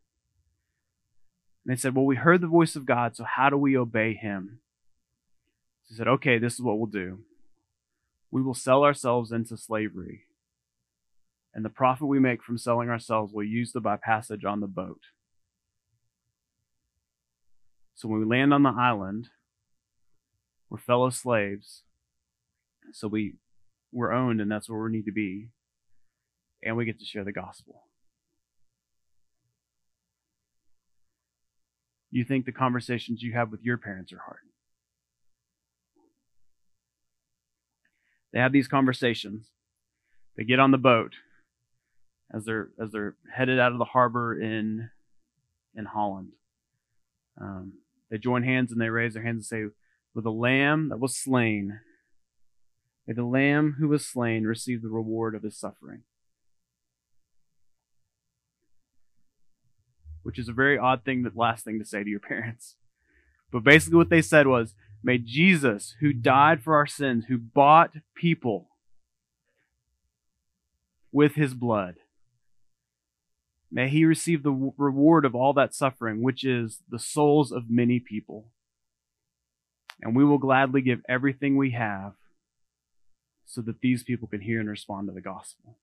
And 1.65 1.75
they 1.75 1.81
said, 1.81 1.95
Well, 1.95 2.05
we 2.05 2.17
heard 2.17 2.41
the 2.41 2.49
voice 2.49 2.77
of 2.77 2.87
God, 2.87 3.17
so 3.17 3.25
how 3.25 3.49
do 3.49 3.57
we 3.57 3.77
obey 3.77 4.15
him? 4.15 4.59
He 5.89 5.95
said, 5.95 6.09
Okay, 6.09 6.39
this 6.39 6.55
is 6.55 6.61
what 6.61 6.77
we'll 6.77 6.87
do. 6.87 7.21
We 8.31 8.43
will 8.43 8.55
sell 8.55 8.85
ourselves 8.85 9.31
into 9.31 9.57
slavery 9.57 10.25
and 11.55 11.65
the 11.65 11.71
profit 11.71 12.09
we 12.09 12.19
make 12.19 12.43
from 12.43 12.59
selling 12.59 12.91
ourselves 12.91 13.33
will 13.33 13.45
use 13.45 13.73
the 13.73 13.81
bypassage 13.81 14.45
on 14.45 14.61
the 14.61 14.67
boat. 14.67 15.01
So 17.95 18.09
when 18.09 18.19
we 18.19 18.27
land 18.27 18.53
on 18.53 18.65
the 18.65 18.75
island, 18.77 19.29
we're 20.69 20.79
fellow 20.79 21.11
slaves. 21.11 21.85
So 22.93 23.07
we 23.07 23.35
we're 23.93 24.13
owned 24.13 24.41
and 24.41 24.51
that's 24.51 24.69
where 24.69 24.83
we 24.83 24.91
need 24.91 25.07
to 25.07 25.13
be. 25.13 25.51
And 26.65 26.77
we 26.77 26.85
get 26.85 26.99
to 26.99 27.05
share 27.05 27.23
the 27.23 27.33
gospel. 27.33 27.85
You 32.11 32.25
think 32.25 32.47
the 32.47 32.53
conversations 32.53 33.23
you 33.23 33.33
have 33.35 33.53
with 33.53 33.63
your 33.63 33.77
parents 33.77 34.13
are 34.13 34.23
hard. 34.25 34.39
They 38.33 38.41
have 38.41 38.53
these 38.53 38.67
conversations. 38.67 39.47
They 40.37 40.43
get 40.43 40.59
on 40.59 40.73
the 40.73 40.79
boat 40.79 41.13
as 42.33 42.45
they're 42.45 42.71
as 42.81 42.93
they're 42.93 43.17
headed 43.35 43.59
out 43.59 43.73
of 43.73 43.79
the 43.79 43.85
harbor 43.85 44.39
in 44.39 44.91
in 45.75 45.85
Holland. 45.87 46.33
Um, 47.41 47.75
they 48.11 48.19
join 48.19 48.43
hands 48.43 48.71
and 48.71 48.81
they 48.81 48.91
raise 48.91 49.15
their 49.15 49.23
hands 49.23 49.37
and 49.37 49.45
say, 49.71 49.75
"With 50.15 50.25
the 50.25 50.33
Lamb 50.33 50.89
that 50.91 51.01
was 51.01 51.17
slain, 51.17 51.81
may 53.07 53.15
the 53.15 53.25
Lamb 53.25 53.77
who 53.79 53.89
was 53.89 54.07
slain 54.07 54.45
receive 54.45 54.83
the 54.83 54.89
reward 54.89 55.35
of 55.35 55.43
his 55.43 55.59
suffering." 55.59 56.03
Which 60.23 60.39
is 60.39 60.49
a 60.49 60.55
very 60.55 60.79
odd 60.79 61.05
thing, 61.05 61.23
that 61.23 61.37
last 61.37 61.65
thing 61.65 61.79
to 61.79 61.85
say 61.85 62.03
to 62.03 62.11
your 62.11 62.21
parents. 62.21 62.77
But 63.51 63.65
basically, 63.65 63.99
what 63.99 64.11
they 64.11 64.23
said 64.23 64.47
was, 64.47 64.75
"May 65.03 65.19
Jesus, 65.19 65.97
who 66.01 66.13
died 66.13 66.63
for 66.63 66.77
our 66.77 66.87
sins, 66.87 67.27
who 67.27 67.39
bought 67.39 67.97
people." 68.15 68.71
with 71.15 71.37
his 71.37 71.55
blood. 71.55 71.95
May 73.75 73.89
he 73.89 74.05
receive 74.05 74.45
the 74.45 74.73
reward 74.79 75.25
of 75.25 75.35
all 75.35 75.53
that 75.55 75.75
suffering, 75.75 76.23
which 76.23 76.45
is 76.45 76.79
the 76.89 76.99
souls 77.01 77.51
of 77.51 77.69
many 77.69 77.99
people. 77.99 78.47
And 80.01 80.15
we 80.15 80.25
will 80.25 80.39
gladly 80.39 80.81
give 80.81 81.01
everything 81.09 81.57
we 81.57 81.73
have 81.73 82.13
so 83.45 83.61
that 83.63 83.81
these 83.81 84.05
people 84.05 84.29
can 84.29 84.43
hear 84.43 84.61
and 84.61 84.69
respond 84.69 85.09
to 85.09 85.13
the 85.13 85.21
gospel. 85.21 85.77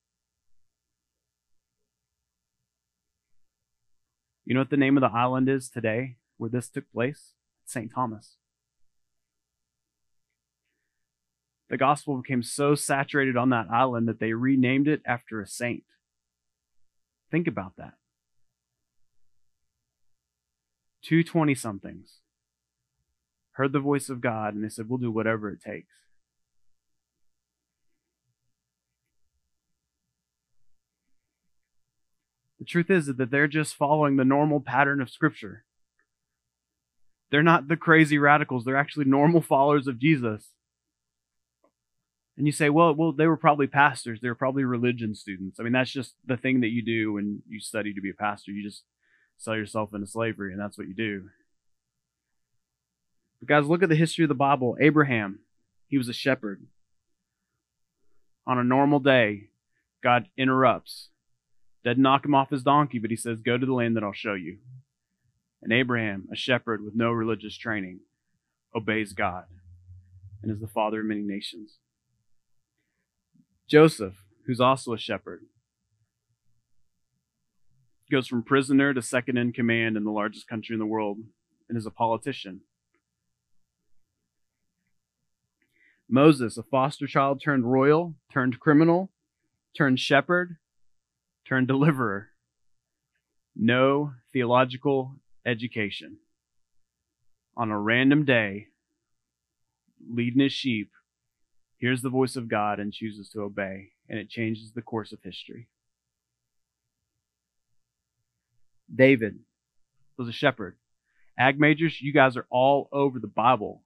You 4.45 4.53
know 4.53 4.61
what 4.61 4.69
the 4.69 4.77
name 4.77 4.95
of 4.95 5.01
the 5.01 5.13
island 5.13 5.49
is 5.49 5.69
today 5.69 6.15
where 6.37 6.49
this 6.49 6.69
took 6.69 6.89
place? 6.93 7.33
St. 7.65 7.91
Thomas. 7.93 8.37
The 11.69 11.75
gospel 11.75 12.21
became 12.21 12.41
so 12.41 12.73
saturated 12.73 13.35
on 13.35 13.49
that 13.49 13.69
island 13.69 14.07
that 14.07 14.21
they 14.21 14.31
renamed 14.31 14.87
it 14.87 15.01
after 15.05 15.41
a 15.41 15.47
saint. 15.47 15.83
Think 17.31 17.47
about 17.47 17.77
that. 17.77 17.93
Two 21.01 21.23
20 21.23 21.55
somethings 21.55 22.19
heard 23.53 23.73
the 23.73 23.79
voice 23.79 24.09
of 24.09 24.21
God 24.21 24.53
and 24.53 24.63
they 24.63 24.69
said, 24.69 24.89
We'll 24.89 24.99
do 24.99 25.11
whatever 25.11 25.49
it 25.49 25.61
takes. 25.61 25.93
The 32.59 32.65
truth 32.65 32.91
is 32.91 33.07
that 33.07 33.31
they're 33.31 33.47
just 33.47 33.75
following 33.75 34.17
the 34.17 34.25
normal 34.25 34.59
pattern 34.59 35.01
of 35.01 35.09
Scripture. 35.09 35.63
They're 37.31 37.41
not 37.41 37.67
the 37.67 37.77
crazy 37.77 38.19
radicals. 38.19 38.65
They're 38.65 38.77
actually 38.77 39.05
normal 39.05 39.41
followers 39.41 39.87
of 39.87 39.97
Jesus. 39.97 40.51
And 42.41 42.47
you 42.47 42.51
say, 42.51 42.71
well, 42.71 42.95
well, 42.95 43.11
they 43.11 43.27
were 43.27 43.37
probably 43.37 43.67
pastors. 43.67 44.19
They 44.19 44.27
were 44.27 44.33
probably 44.33 44.63
religion 44.63 45.13
students. 45.13 45.59
I 45.59 45.63
mean, 45.63 45.73
that's 45.73 45.91
just 45.91 46.15
the 46.25 46.37
thing 46.37 46.61
that 46.61 46.71
you 46.71 46.81
do 46.81 47.13
when 47.13 47.43
you 47.47 47.59
study 47.59 47.93
to 47.93 48.01
be 48.01 48.09
a 48.09 48.15
pastor. 48.15 48.49
You 48.49 48.63
just 48.63 48.81
sell 49.37 49.55
yourself 49.55 49.93
into 49.93 50.07
slavery, 50.07 50.51
and 50.51 50.59
that's 50.59 50.75
what 50.75 50.87
you 50.87 50.95
do. 50.95 51.29
But 53.39 53.47
guys, 53.47 53.67
look 53.67 53.83
at 53.83 53.89
the 53.89 53.95
history 53.95 54.25
of 54.25 54.29
the 54.29 54.33
Bible. 54.33 54.75
Abraham, 54.81 55.41
he 55.85 55.99
was 55.99 56.09
a 56.09 56.13
shepherd. 56.13 56.65
On 58.47 58.57
a 58.57 58.63
normal 58.63 58.99
day, 58.99 59.49
God 60.03 60.25
interrupts. 60.35 61.09
Doesn't 61.85 62.01
knock 62.01 62.25
him 62.25 62.33
off 62.33 62.49
his 62.49 62.63
donkey, 62.63 62.97
but 62.97 63.11
he 63.11 63.17
says, 63.17 63.37
Go 63.37 63.59
to 63.59 63.67
the 63.67 63.71
land 63.71 63.95
that 63.97 64.03
I'll 64.03 64.13
show 64.13 64.33
you. 64.33 64.57
And 65.61 65.71
Abraham, 65.71 66.27
a 66.33 66.35
shepherd 66.35 66.83
with 66.83 66.95
no 66.95 67.11
religious 67.11 67.55
training, 67.55 67.99
obeys 68.75 69.13
God 69.13 69.43
and 70.41 70.51
is 70.51 70.59
the 70.59 70.65
father 70.65 71.01
of 71.01 71.05
many 71.05 71.21
nations. 71.21 71.77
Joseph, 73.71 74.25
who's 74.45 74.59
also 74.59 74.91
a 74.91 74.97
shepherd, 74.97 75.45
goes 78.11 78.27
from 78.27 78.43
prisoner 78.43 78.93
to 78.93 79.01
second 79.01 79.37
in 79.37 79.53
command 79.53 79.95
in 79.95 80.03
the 80.03 80.11
largest 80.11 80.45
country 80.45 80.73
in 80.73 80.79
the 80.79 80.85
world 80.85 81.19
and 81.69 81.77
is 81.77 81.85
a 81.85 81.89
politician. 81.89 82.59
Moses, 86.09 86.57
a 86.57 86.63
foster 86.63 87.07
child 87.07 87.41
turned 87.41 87.71
royal, 87.71 88.15
turned 88.29 88.59
criminal, 88.59 89.09
turned 89.73 90.01
shepherd, 90.01 90.57
turned 91.47 91.69
deliverer. 91.69 92.31
No 93.55 94.11
theological 94.33 95.15
education. 95.45 96.17
On 97.55 97.71
a 97.71 97.79
random 97.79 98.25
day, 98.25 98.67
leading 100.05 100.41
his 100.41 100.51
sheep, 100.51 100.91
hears 101.81 102.01
the 102.01 102.09
voice 102.09 102.35
of 102.37 102.47
God 102.47 102.79
and 102.79 102.93
chooses 102.93 103.27
to 103.29 103.41
obey, 103.41 103.89
and 104.07 104.17
it 104.17 104.29
changes 104.29 104.71
the 104.71 104.81
course 104.81 105.11
of 105.11 105.19
history. 105.23 105.67
David 108.93 109.39
was 110.17 110.29
a 110.29 110.31
shepherd. 110.31 110.77
Ag 111.37 111.59
majors, 111.59 112.01
you 112.01 112.13
guys 112.13 112.37
are 112.37 112.45
all 112.49 112.87
over 112.91 113.19
the 113.19 113.27
Bible. 113.27 113.81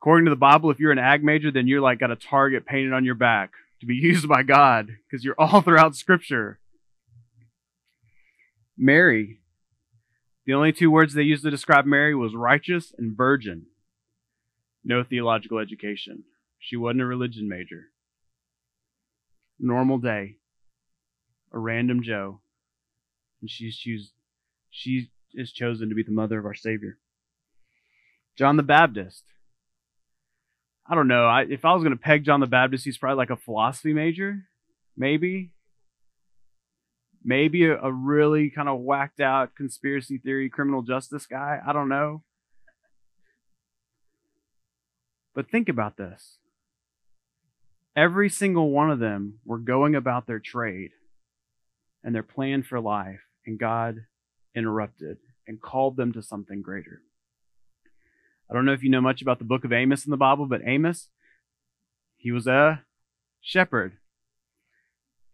According 0.00 0.26
to 0.26 0.30
the 0.30 0.36
Bible, 0.36 0.70
if 0.70 0.78
you're 0.78 0.92
an 0.92 0.98
ag 0.98 1.22
major, 1.22 1.50
then 1.50 1.66
you're 1.66 1.80
like 1.80 1.98
got 1.98 2.10
a 2.10 2.16
target 2.16 2.64
painted 2.64 2.92
on 2.92 3.04
your 3.04 3.14
back 3.14 3.50
to 3.80 3.86
be 3.86 3.94
used 4.00 4.28
by 4.28 4.42
God 4.42 4.88
because 5.10 5.24
you're 5.24 5.34
all 5.38 5.60
throughout 5.60 5.96
Scripture. 5.96 6.60
Mary 8.78 9.42
the 10.44 10.54
only 10.54 10.72
two 10.72 10.90
words 10.90 11.14
they 11.14 11.22
used 11.22 11.44
to 11.44 11.50
describe 11.50 11.86
Mary 11.86 12.14
was 12.14 12.34
righteous 12.34 12.92
and 12.98 13.16
virgin. 13.16 13.66
No 14.84 15.04
theological 15.04 15.58
education. 15.58 16.24
She 16.64 16.76
wasn't 16.76 17.02
a 17.02 17.06
religion 17.06 17.48
major. 17.48 17.88
Normal 19.58 19.98
day. 19.98 20.36
A 21.52 21.58
random 21.58 22.02
Joe. 22.04 22.40
And 23.40 23.50
she's 23.50 23.76
choose, 23.76 24.12
she 24.70 25.10
is 25.34 25.52
chosen 25.52 25.88
to 25.88 25.94
be 25.96 26.04
the 26.04 26.12
mother 26.12 26.38
of 26.38 26.46
our 26.46 26.54
Savior. 26.54 26.98
John 28.38 28.56
the 28.56 28.62
Baptist. 28.62 29.24
I 30.86 30.94
don't 30.94 31.08
know. 31.08 31.26
I, 31.26 31.42
if 31.42 31.64
I 31.64 31.74
was 31.74 31.82
going 31.82 31.96
to 31.96 32.02
peg 32.02 32.24
John 32.24 32.38
the 32.38 32.46
Baptist, 32.46 32.84
he's 32.84 32.96
probably 32.96 33.16
like 33.16 33.30
a 33.30 33.36
philosophy 33.36 33.92
major. 33.92 34.44
Maybe 34.96 35.50
maybe 37.24 37.64
a, 37.64 37.76
a 37.80 37.92
really 37.92 38.50
kind 38.50 38.68
of 38.68 38.80
whacked 38.80 39.20
out 39.20 39.56
conspiracy 39.56 40.18
theory 40.18 40.48
criminal 40.48 40.82
justice 40.82 41.26
guy. 41.26 41.60
I 41.66 41.72
don't 41.72 41.88
know. 41.88 42.22
But 45.34 45.50
think 45.50 45.68
about 45.68 45.96
this. 45.96 46.38
Every 47.94 48.28
single 48.28 48.70
one 48.70 48.90
of 48.90 48.98
them 48.98 49.38
were 49.44 49.58
going 49.58 49.94
about 49.94 50.26
their 50.26 50.38
trade 50.38 50.92
and 52.02 52.14
their 52.14 52.22
plan 52.22 52.62
for 52.62 52.80
life, 52.80 53.20
and 53.46 53.58
God 53.58 54.06
interrupted 54.54 55.18
and 55.46 55.60
called 55.60 55.96
them 55.96 56.12
to 56.12 56.22
something 56.22 56.62
greater. 56.62 57.02
I 58.50 58.54
don't 58.54 58.64
know 58.64 58.72
if 58.72 58.82
you 58.82 58.90
know 58.90 59.00
much 59.00 59.22
about 59.22 59.38
the 59.38 59.44
book 59.44 59.64
of 59.64 59.72
Amos 59.72 60.04
in 60.04 60.10
the 60.10 60.16
Bible, 60.16 60.46
but 60.46 60.62
Amos, 60.64 61.08
he 62.16 62.32
was 62.32 62.46
a 62.46 62.82
shepherd 63.40 63.98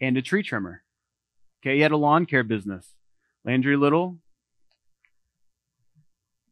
and 0.01 0.17
a 0.17 0.23
tree 0.23 0.43
trimmer. 0.43 0.83
Okay, 1.61 1.77
he 1.77 1.83
had 1.83 1.93
a 1.93 1.97
lawn 1.97 2.27
care 2.27 2.45
business. 2.45 2.95
Landry 3.45 3.77
Little, 3.77 4.19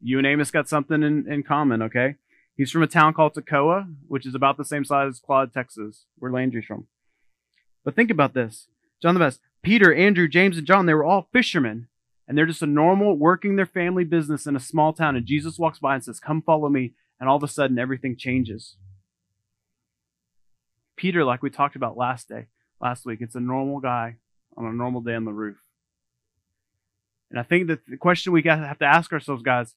you 0.01 0.19
and 0.19 0.27
Amos 0.27 0.51
got 0.51 0.69
something 0.69 1.03
in, 1.03 1.31
in 1.31 1.43
common, 1.43 1.83
okay? 1.83 2.17
He's 2.57 2.71
from 2.71 2.83
a 2.83 2.87
town 2.87 3.13
called 3.13 3.35
Tekoa, 3.35 3.95
which 4.09 4.27
is 4.27 4.35
about 4.35 4.57
the 4.57 4.65
same 4.65 4.85
size 4.85 5.09
as 5.09 5.21
Claude, 5.21 5.53
Texas, 5.53 6.07
where 6.19 6.33
Landry's 6.33 6.65
from. 6.65 6.87
But 7.85 7.95
think 7.95 8.11
about 8.11 8.35
this. 8.35 8.69
John 9.03 9.15
the 9.15 9.21
Best, 9.21 9.41
Peter, 9.63 9.95
Andrew, 9.95 10.27
James, 10.27 10.57
and 10.57 10.67
John, 10.67 10.87
they 10.87 10.95
were 10.95 11.05
all 11.05 11.29
fishermen. 11.33 11.89
And 12.27 12.37
they're 12.37 12.47
just 12.47 12.63
a 12.63 12.67
normal, 12.67 13.17
working 13.17 13.55
their 13.55 13.67
family 13.67 14.05
business 14.05 14.47
in 14.47 14.57
a 14.57 14.61
small 14.61 14.93
town. 14.93 15.15
And 15.15 15.27
Jesus 15.27 15.59
walks 15.59 15.79
by 15.79 15.95
and 15.95 16.03
says, 16.03 16.19
Come 16.19 16.43
follow 16.43 16.69
me. 16.69 16.95
And 17.21 17.29
all 17.29 17.37
of 17.37 17.43
a 17.43 17.49
sudden, 17.49 17.79
everything 17.79 18.17
changes. 18.17 18.77
Peter, 20.97 21.25
like 21.25 21.43
we 21.43 21.51
talked 21.51 21.77
about 21.77 21.97
last 21.97 22.29
day, 22.29 22.47
last 22.81 23.05
week, 23.05 23.21
it's 23.21 23.35
a 23.35 23.41
normal 23.41 23.81
guy 23.81 24.17
on 24.57 24.67
a 24.67 24.73
normal 24.73 25.03
day 25.03 25.15
on 25.15 25.25
the 25.25 25.33
roof. 25.33 25.59
And 27.31 27.39
I 27.39 27.43
think 27.43 27.69
that 27.69 27.81
the 27.87 27.97
question 27.97 28.33
we 28.33 28.43
have 28.43 28.79
to 28.79 28.85
ask 28.85 29.13
ourselves, 29.13 29.43
guys, 29.43 29.75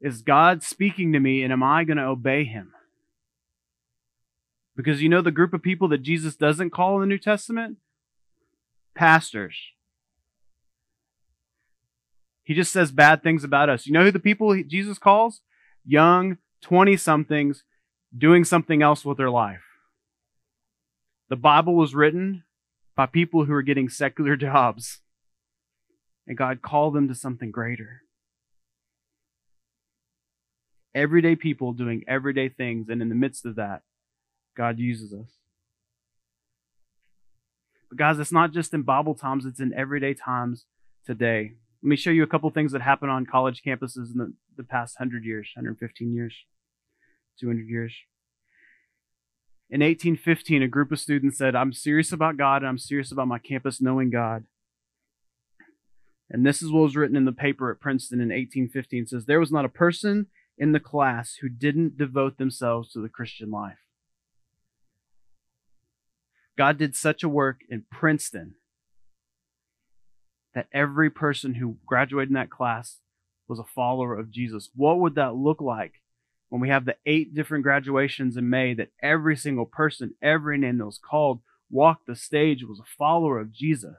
is 0.00 0.22
God 0.22 0.62
speaking 0.62 1.12
to 1.12 1.20
me 1.20 1.42
and 1.42 1.52
am 1.52 1.62
I 1.62 1.84
going 1.84 1.96
to 1.96 2.04
obey 2.04 2.44
him? 2.44 2.72
Because 4.76 5.02
you 5.02 5.08
know 5.08 5.22
the 5.22 5.30
group 5.30 5.54
of 5.54 5.62
people 5.62 5.88
that 5.88 6.02
Jesus 6.02 6.36
doesn't 6.36 6.70
call 6.70 6.96
in 6.96 7.00
the 7.00 7.06
New 7.06 7.18
Testament? 7.18 7.78
Pastors. 8.94 9.56
He 12.44 12.54
just 12.54 12.72
says 12.72 12.92
bad 12.92 13.22
things 13.22 13.42
about 13.42 13.68
us. 13.68 13.86
You 13.86 13.92
know 13.92 14.04
who 14.04 14.10
the 14.10 14.18
people 14.18 14.62
Jesus 14.66 14.98
calls? 14.98 15.40
Young 15.84 16.38
20 16.62 16.96
somethings 16.96 17.64
doing 18.16 18.44
something 18.44 18.82
else 18.82 19.04
with 19.04 19.16
their 19.16 19.30
life. 19.30 19.62
The 21.28 21.36
Bible 21.36 21.74
was 21.74 21.94
written 21.94 22.44
by 22.94 23.06
people 23.06 23.44
who 23.44 23.52
are 23.52 23.62
getting 23.62 23.88
secular 23.88 24.36
jobs. 24.36 25.00
And 26.26 26.36
God 26.36 26.60
called 26.60 26.94
them 26.94 27.08
to 27.08 27.14
something 27.14 27.50
greater. 27.50 28.02
Everyday 30.96 31.36
people 31.36 31.74
doing 31.74 32.04
everyday 32.08 32.48
things, 32.48 32.88
and 32.88 33.02
in 33.02 33.10
the 33.10 33.14
midst 33.14 33.44
of 33.44 33.56
that, 33.56 33.82
God 34.56 34.78
uses 34.78 35.12
us. 35.12 35.30
But 37.90 37.98
guys, 37.98 38.18
it's 38.18 38.32
not 38.32 38.52
just 38.52 38.72
in 38.72 38.80
Bible 38.80 39.14
times, 39.14 39.44
it's 39.44 39.60
in 39.60 39.74
everyday 39.74 40.14
times 40.14 40.64
today. 41.04 41.52
Let 41.82 41.88
me 41.88 41.96
show 41.96 42.08
you 42.08 42.22
a 42.22 42.26
couple 42.26 42.48
things 42.48 42.72
that 42.72 42.80
happen 42.80 43.10
on 43.10 43.26
college 43.26 43.62
campuses 43.62 44.10
in 44.10 44.16
the, 44.16 44.32
the 44.56 44.64
past 44.64 44.98
100 44.98 45.22
years, 45.22 45.50
115 45.54 46.14
years, 46.14 46.34
200 47.40 47.68
years. 47.68 47.94
In 49.68 49.80
1815, 49.80 50.62
a 50.62 50.68
group 50.68 50.90
of 50.92 50.98
students 50.98 51.36
said, 51.36 51.54
I'm 51.54 51.74
serious 51.74 52.10
about 52.10 52.38
God 52.38 52.62
and 52.62 52.68
I'm 52.68 52.78
serious 52.78 53.12
about 53.12 53.28
my 53.28 53.38
campus 53.38 53.82
knowing 53.82 54.08
God. 54.08 54.44
And 56.30 56.46
this 56.46 56.62
is 56.62 56.72
what 56.72 56.84
was 56.84 56.96
written 56.96 57.16
in 57.16 57.26
the 57.26 57.32
paper 57.32 57.70
at 57.70 57.80
Princeton 57.80 58.18
in 58.18 58.28
1815. 58.28 59.02
It 59.02 59.08
says, 59.10 59.26
There 59.26 59.40
was 59.40 59.52
not 59.52 59.66
a 59.66 59.68
person 59.68 60.28
in 60.58 60.72
the 60.72 60.80
class 60.80 61.36
who 61.40 61.48
didn't 61.48 61.98
devote 61.98 62.38
themselves 62.38 62.92
to 62.92 63.00
the 63.00 63.08
Christian 63.08 63.50
life. 63.50 63.78
God 66.56 66.78
did 66.78 66.96
such 66.96 67.22
a 67.22 67.28
work 67.28 67.60
in 67.68 67.84
Princeton 67.90 68.54
that 70.54 70.68
every 70.72 71.10
person 71.10 71.54
who 71.54 71.76
graduated 71.84 72.30
in 72.30 72.34
that 72.34 72.50
class 72.50 73.00
was 73.46 73.58
a 73.58 73.64
follower 73.64 74.18
of 74.18 74.30
Jesus. 74.30 74.70
What 74.74 74.98
would 74.98 75.14
that 75.16 75.34
look 75.34 75.60
like 75.60 76.00
when 76.48 76.60
we 76.60 76.68
have 76.68 76.84
the 76.84 76.96
eight 77.04 77.34
different 77.34 77.64
graduations 77.64 78.36
in 78.36 78.48
May, 78.48 78.72
that 78.74 78.92
every 79.02 79.36
single 79.36 79.66
person, 79.66 80.14
every 80.22 80.56
name 80.58 80.78
that 80.78 80.86
was 80.86 80.98
called, 80.98 81.40
walked 81.70 82.06
the 82.06 82.16
stage, 82.16 82.64
was 82.64 82.78
a 82.78 82.96
follower 82.96 83.38
of 83.38 83.52
Jesus. 83.52 83.96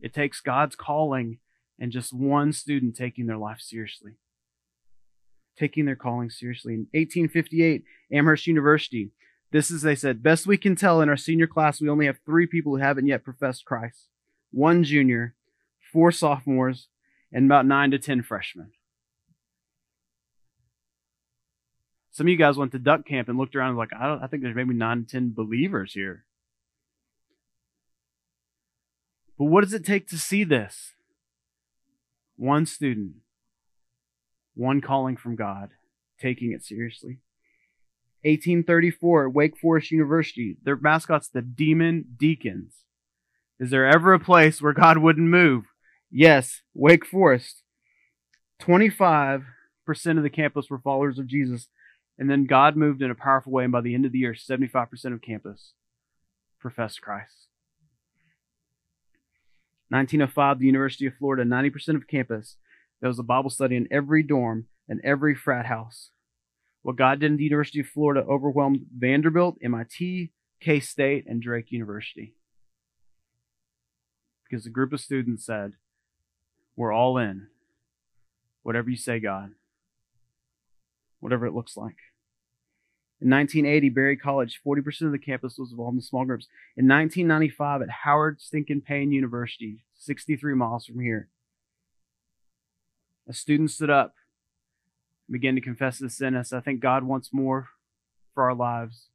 It 0.00 0.14
takes 0.14 0.40
God's 0.40 0.76
calling 0.76 1.38
and 1.78 1.92
just 1.92 2.12
one 2.12 2.52
student 2.52 2.96
taking 2.96 3.26
their 3.26 3.36
life 3.36 3.60
seriously. 3.60 4.12
Taking 5.58 5.84
their 5.84 5.96
calling 5.96 6.30
seriously. 6.30 6.74
In 6.74 6.80
1858, 6.92 7.84
Amherst 8.12 8.46
University, 8.46 9.10
this 9.50 9.70
is, 9.70 9.82
they 9.82 9.94
said, 9.94 10.22
best 10.22 10.46
we 10.46 10.56
can 10.56 10.76
tell 10.76 11.00
in 11.00 11.08
our 11.08 11.16
senior 11.16 11.46
class, 11.46 11.80
we 11.80 11.88
only 11.88 12.06
have 12.06 12.18
three 12.24 12.46
people 12.46 12.76
who 12.76 12.82
haven't 12.82 13.06
yet 13.06 13.24
professed 13.24 13.64
Christ 13.64 14.08
one 14.50 14.82
junior, 14.82 15.34
four 15.92 16.10
sophomores, 16.10 16.88
and 17.30 17.44
about 17.44 17.66
nine 17.66 17.90
to 17.90 17.98
ten 17.98 18.22
freshmen. 18.22 18.70
Some 22.10 22.26
of 22.26 22.30
you 22.30 22.36
guys 22.36 22.56
went 22.56 22.72
to 22.72 22.78
duck 22.78 23.06
camp 23.06 23.28
and 23.28 23.38
looked 23.38 23.54
around 23.54 23.68
and 23.68 23.78
like, 23.78 23.92
I, 23.92 24.18
I 24.22 24.26
think 24.26 24.42
there's 24.42 24.56
maybe 24.56 24.74
nine 24.74 25.04
to 25.04 25.08
10 25.08 25.34
believers 25.34 25.92
here. 25.92 26.24
But 29.38 29.44
what 29.44 29.62
does 29.62 29.72
it 29.72 29.84
take 29.84 30.08
to 30.08 30.18
see 30.18 30.42
this? 30.42 30.94
One 32.38 32.66
student, 32.66 33.14
one 34.54 34.80
calling 34.80 35.16
from 35.16 35.34
God, 35.34 35.70
taking 36.20 36.52
it 36.52 36.64
seriously. 36.64 37.18
1834, 38.22 39.28
Wake 39.28 39.58
Forest 39.58 39.90
University. 39.90 40.56
Their 40.62 40.76
mascot's 40.76 41.28
the 41.28 41.42
Demon 41.42 42.04
Deacons. 42.16 42.84
Is 43.58 43.70
there 43.70 43.88
ever 43.88 44.12
a 44.12 44.20
place 44.20 44.62
where 44.62 44.72
God 44.72 44.98
wouldn't 44.98 45.28
move? 45.28 45.64
Yes, 46.12 46.62
Wake 46.74 47.04
Forest. 47.04 47.64
25% 48.62 49.42
of 49.88 50.22
the 50.22 50.30
campus 50.30 50.70
were 50.70 50.78
followers 50.78 51.18
of 51.18 51.26
Jesus. 51.26 51.66
And 52.16 52.30
then 52.30 52.46
God 52.46 52.76
moved 52.76 53.02
in 53.02 53.10
a 53.10 53.16
powerful 53.16 53.50
way, 53.50 53.64
and 53.64 53.72
by 53.72 53.80
the 53.80 53.94
end 53.96 54.04
of 54.06 54.12
the 54.12 54.18
year, 54.18 54.34
75% 54.34 55.12
of 55.12 55.22
campus 55.22 55.72
professed 56.60 57.02
Christ. 57.02 57.47
1905, 59.90 60.58
the 60.58 60.66
University 60.66 61.06
of 61.06 61.14
Florida, 61.14 61.44
90% 61.44 61.96
of 61.96 62.06
campus. 62.06 62.56
There 63.00 63.08
was 63.08 63.18
a 63.18 63.24
Bible 63.24 63.50
study 63.50 63.76
in 63.76 63.88
every 63.90 64.22
dorm 64.22 64.66
and 64.88 65.00
every 65.04 65.34
frat 65.34 65.66
house. 65.66 66.10
What 66.82 66.96
God 66.96 67.20
did 67.20 67.32
in 67.32 67.36
the 67.36 67.44
University 67.44 67.80
of 67.80 67.86
Florida 67.86 68.24
overwhelmed 68.28 68.86
Vanderbilt, 68.96 69.56
MIT, 69.62 70.30
K 70.60 70.80
State, 70.80 71.24
and 71.26 71.42
Drake 71.42 71.70
University. 71.70 72.34
Because 74.48 74.66
a 74.66 74.70
group 74.70 74.92
of 74.92 75.00
students 75.00 75.44
said, 75.44 75.72
We're 76.76 76.92
all 76.92 77.18
in. 77.18 77.48
Whatever 78.62 78.90
you 78.90 78.96
say, 78.96 79.20
God. 79.20 79.52
Whatever 81.20 81.46
it 81.46 81.54
looks 81.54 81.76
like. 81.76 81.96
In 83.20 83.30
1980, 83.30 83.88
Berry 83.88 84.16
College, 84.16 84.60
40% 84.64 85.02
of 85.02 85.12
the 85.12 85.18
campus 85.18 85.58
was 85.58 85.72
involved 85.72 85.96
in 85.96 86.02
small 86.02 86.24
groups. 86.24 86.46
In 86.76 86.86
1995, 86.86 87.82
at 87.82 87.90
Howard 88.04 88.40
Stinkin' 88.40 88.80
Payne 88.80 89.10
University, 89.10 89.84
63 89.96 90.54
miles 90.54 90.86
from 90.86 91.00
here, 91.00 91.28
a 93.28 93.32
student 93.32 93.72
stood 93.72 93.90
up 93.90 94.14
and 95.26 95.32
began 95.32 95.56
to 95.56 95.60
confess 95.60 95.98
his 95.98 96.16
sin. 96.16 96.40
Said, 96.44 96.58
I 96.58 96.60
think 96.60 96.80
God 96.80 97.02
wants 97.02 97.30
more 97.32 97.68
for 98.34 98.44
our 98.44 98.54
lives 98.54 99.08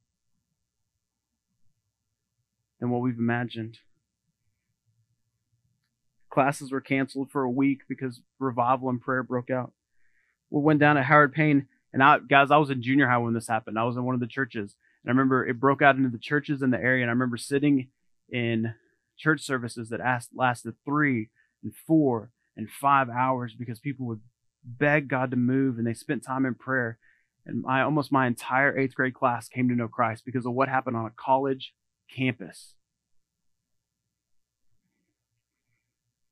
than 2.78 2.90
what 2.90 3.00
we've 3.00 3.18
imagined. 3.18 3.78
Classes 6.28 6.70
were 6.70 6.82
canceled 6.82 7.30
for 7.30 7.42
a 7.42 7.50
week 7.50 7.82
because 7.88 8.20
revival 8.38 8.90
and 8.90 9.00
prayer 9.00 9.22
broke 9.22 9.50
out. 9.50 9.72
We 10.50 10.60
went 10.60 10.80
down 10.80 10.98
at 10.98 11.06
Howard 11.06 11.32
Payne 11.32 11.68
and 11.94 12.02
I, 12.02 12.18
guys, 12.18 12.50
I 12.50 12.56
was 12.56 12.70
in 12.70 12.82
junior 12.82 13.08
high 13.08 13.18
when 13.18 13.34
this 13.34 13.46
happened. 13.46 13.78
I 13.78 13.84
was 13.84 13.96
in 13.96 14.02
one 14.02 14.16
of 14.16 14.20
the 14.20 14.26
churches. 14.26 14.74
And 15.04 15.10
I 15.10 15.12
remember 15.12 15.46
it 15.46 15.60
broke 15.60 15.80
out 15.80 15.94
into 15.94 16.08
the 16.08 16.18
churches 16.18 16.60
in 16.60 16.70
the 16.70 16.76
area. 16.76 17.04
And 17.04 17.08
I 17.08 17.12
remember 17.12 17.36
sitting 17.36 17.86
in 18.28 18.74
church 19.16 19.42
services 19.42 19.90
that 19.90 20.00
asked, 20.00 20.30
lasted 20.34 20.74
three 20.84 21.30
and 21.62 21.72
four 21.86 22.32
and 22.56 22.68
five 22.68 23.08
hours 23.08 23.54
because 23.56 23.78
people 23.78 24.06
would 24.06 24.22
beg 24.64 25.06
God 25.06 25.30
to 25.30 25.36
move 25.36 25.78
and 25.78 25.86
they 25.86 25.94
spent 25.94 26.24
time 26.24 26.44
in 26.44 26.56
prayer. 26.56 26.98
And 27.46 27.62
my, 27.62 27.82
almost 27.82 28.10
my 28.10 28.26
entire 28.26 28.76
eighth 28.76 28.96
grade 28.96 29.14
class 29.14 29.48
came 29.48 29.68
to 29.68 29.76
know 29.76 29.86
Christ 29.86 30.24
because 30.26 30.46
of 30.46 30.52
what 30.52 30.68
happened 30.68 30.96
on 30.96 31.06
a 31.06 31.10
college 31.10 31.74
campus. 32.12 32.74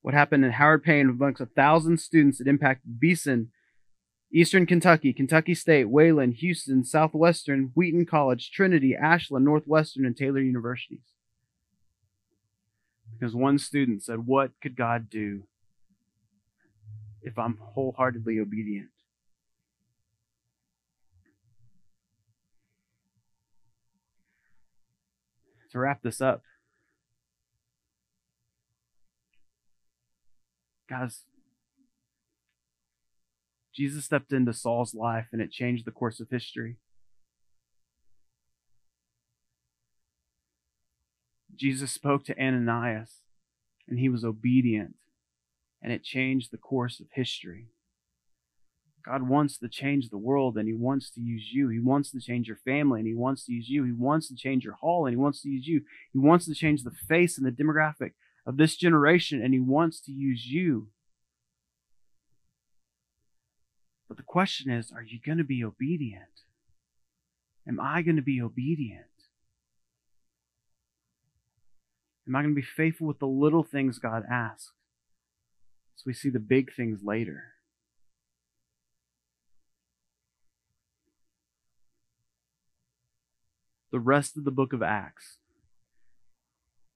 What 0.00 0.14
happened 0.14 0.44
in 0.44 0.50
Howard 0.50 0.82
Payne 0.82 1.08
amongst 1.08 1.40
a 1.40 1.46
thousand 1.46 2.00
students 2.00 2.38
that 2.38 2.48
impacted 2.48 2.98
Beeson, 2.98 3.52
Eastern 4.34 4.64
Kentucky, 4.64 5.12
Kentucky 5.12 5.54
State, 5.54 5.90
Wayland, 5.90 6.34
Houston, 6.34 6.84
Southwestern, 6.84 7.70
Wheaton 7.74 8.06
College, 8.06 8.50
Trinity, 8.50 8.96
Ashland, 8.96 9.44
Northwestern, 9.44 10.06
and 10.06 10.16
Taylor 10.16 10.40
universities. 10.40 11.12
Because 13.12 13.34
one 13.34 13.58
student 13.58 14.02
said, 14.02 14.26
What 14.26 14.52
could 14.62 14.74
God 14.74 15.10
do 15.10 15.42
if 17.20 17.38
I'm 17.38 17.58
wholeheartedly 17.60 18.40
obedient? 18.40 18.88
To 25.72 25.78
wrap 25.78 26.02
this 26.02 26.20
up, 26.20 26.42
guys, 30.88 31.22
Jesus 33.74 34.04
stepped 34.04 34.32
into 34.32 34.52
Saul's 34.52 34.94
life 34.94 35.28
and 35.32 35.40
it 35.40 35.50
changed 35.50 35.84
the 35.84 35.90
course 35.90 36.20
of 36.20 36.28
history. 36.30 36.76
Jesus 41.54 41.92
spoke 41.92 42.24
to 42.24 42.38
Ananias 42.38 43.22
and 43.88 43.98
he 43.98 44.08
was 44.08 44.24
obedient 44.24 44.96
and 45.82 45.92
it 45.92 46.04
changed 46.04 46.50
the 46.50 46.58
course 46.58 47.00
of 47.00 47.06
history. 47.12 47.68
God 49.04 49.28
wants 49.28 49.58
to 49.58 49.68
change 49.68 50.10
the 50.10 50.18
world 50.18 50.56
and 50.56 50.68
he 50.68 50.74
wants 50.74 51.10
to 51.10 51.20
use 51.20 51.50
you. 51.52 51.68
He 51.68 51.80
wants 51.80 52.12
to 52.12 52.20
change 52.20 52.46
your 52.46 52.58
family 52.64 53.00
and 53.00 53.06
he 53.06 53.14
wants 53.14 53.44
to 53.46 53.52
use 53.52 53.68
you. 53.68 53.84
He 53.84 53.92
wants 53.92 54.28
to 54.28 54.36
change 54.36 54.64
your 54.64 54.74
hall 54.74 55.06
and 55.06 55.12
he 55.12 55.16
wants 55.16 55.42
to 55.42 55.48
use 55.48 55.66
you. 55.66 55.82
He 56.12 56.18
wants 56.18 56.46
to 56.46 56.54
change 56.54 56.84
the 56.84 56.92
face 57.08 57.36
and 57.36 57.46
the 57.46 57.50
demographic 57.50 58.12
of 58.46 58.58
this 58.58 58.76
generation 58.76 59.42
and 59.42 59.52
he 59.52 59.60
wants 59.60 60.00
to 60.02 60.12
use 60.12 60.46
you. 60.46 60.88
But 64.08 64.16
the 64.16 64.22
question 64.22 64.70
is, 64.70 64.92
are 64.92 65.02
you 65.02 65.18
going 65.24 65.38
to 65.38 65.44
be 65.44 65.64
obedient? 65.64 66.42
Am 67.66 67.80
I 67.80 68.02
going 68.02 68.16
to 68.16 68.22
be 68.22 68.40
obedient? 68.42 69.06
Am 72.26 72.36
I 72.36 72.42
going 72.42 72.54
to 72.54 72.60
be 72.60 72.66
faithful 72.66 73.06
with 73.06 73.18
the 73.18 73.26
little 73.26 73.62
things 73.62 73.98
God 73.98 74.24
asks? 74.30 74.72
So 75.96 76.04
we 76.06 76.14
see 76.14 76.30
the 76.30 76.38
big 76.38 76.74
things 76.74 77.00
later. 77.02 77.52
The 83.90 84.00
rest 84.00 84.36
of 84.36 84.44
the 84.44 84.50
book 84.50 84.72
of 84.72 84.82
Acts 84.82 85.38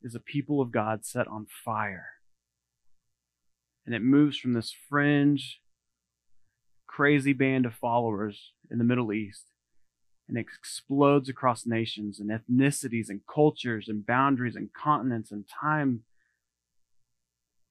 is 0.02 0.14
a 0.14 0.20
people 0.20 0.60
of 0.60 0.72
God 0.72 1.04
set 1.04 1.28
on 1.28 1.46
fire. 1.46 2.14
And 3.84 3.94
it 3.94 4.02
moves 4.02 4.38
from 4.38 4.54
this 4.54 4.74
fringe 4.88 5.60
crazy 6.86 7.32
band 7.32 7.66
of 7.66 7.74
followers 7.74 8.52
in 8.70 8.78
the 8.78 8.84
Middle 8.84 9.12
East 9.12 9.44
and 10.28 10.36
explodes 10.36 11.28
across 11.28 11.66
nations 11.66 12.18
and 12.18 12.30
ethnicities 12.30 13.08
and 13.08 13.20
cultures 13.32 13.88
and 13.88 14.06
boundaries 14.06 14.56
and 14.56 14.72
continents 14.72 15.30
and 15.30 15.44
time 15.48 16.02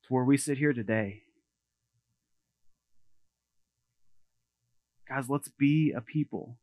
to 0.03 0.13
where 0.13 0.23
we 0.23 0.37
sit 0.37 0.57
here 0.57 0.73
today. 0.73 1.23
Guys, 5.07 5.29
let's 5.29 5.49
be 5.49 5.91
a 5.91 6.01
people. 6.01 6.57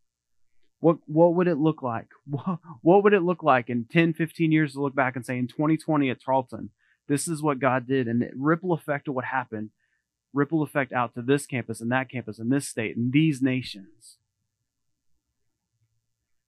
What, 0.81 0.99
what 1.07 1.35
would 1.35 1.47
it 1.47 1.59
look 1.59 1.83
like? 1.83 2.09
What, 2.27 2.59
what 2.81 3.05
would 3.05 3.13
it 3.13 3.23
look 3.23 3.43
like 3.43 3.69
in 3.69 3.85
10, 3.85 4.15
15 4.15 4.51
years 4.51 4.73
to 4.73 4.81
look 4.81 4.95
back 4.95 5.17
and 5.17 5.25
say, 5.25 5.39
in 5.39 5.47
2020 5.47 6.11
at 6.11 6.23
Tarleton, 6.23 6.71
this 7.09 7.29
is 7.29 7.43
what 7.43 7.59
God 7.59 7.87
did, 7.87 8.09
and 8.09 8.23
the 8.23 8.31
ripple 8.35 8.73
effect 8.73 9.09
of 9.09 9.15
what 9.15 9.25
happened 9.25 9.71
ripple 10.33 10.63
effect 10.63 10.93
out 10.93 11.15
to 11.15 11.23
this 11.23 11.47
campus 11.47 11.81
and 11.81 11.91
that 11.93 12.11
campus 12.11 12.39
and 12.39 12.51
this 12.51 12.69
state 12.69 12.97
and 12.97 13.13
these 13.13 13.43
nations. 13.43 14.17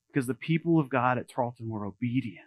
Because 0.07 0.27
the 0.27 0.35
people 0.35 0.79
of 0.79 0.89
God 0.89 1.19
at 1.19 1.29
Tarleton 1.29 1.69
were 1.69 1.85
obedient. 1.85 2.47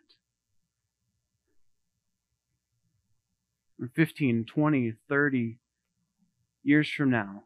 In 3.79 3.89
15, 3.89 4.45
20, 4.45 4.93
30 5.07 5.57
years 6.63 6.89
from 6.89 7.11
now, 7.11 7.43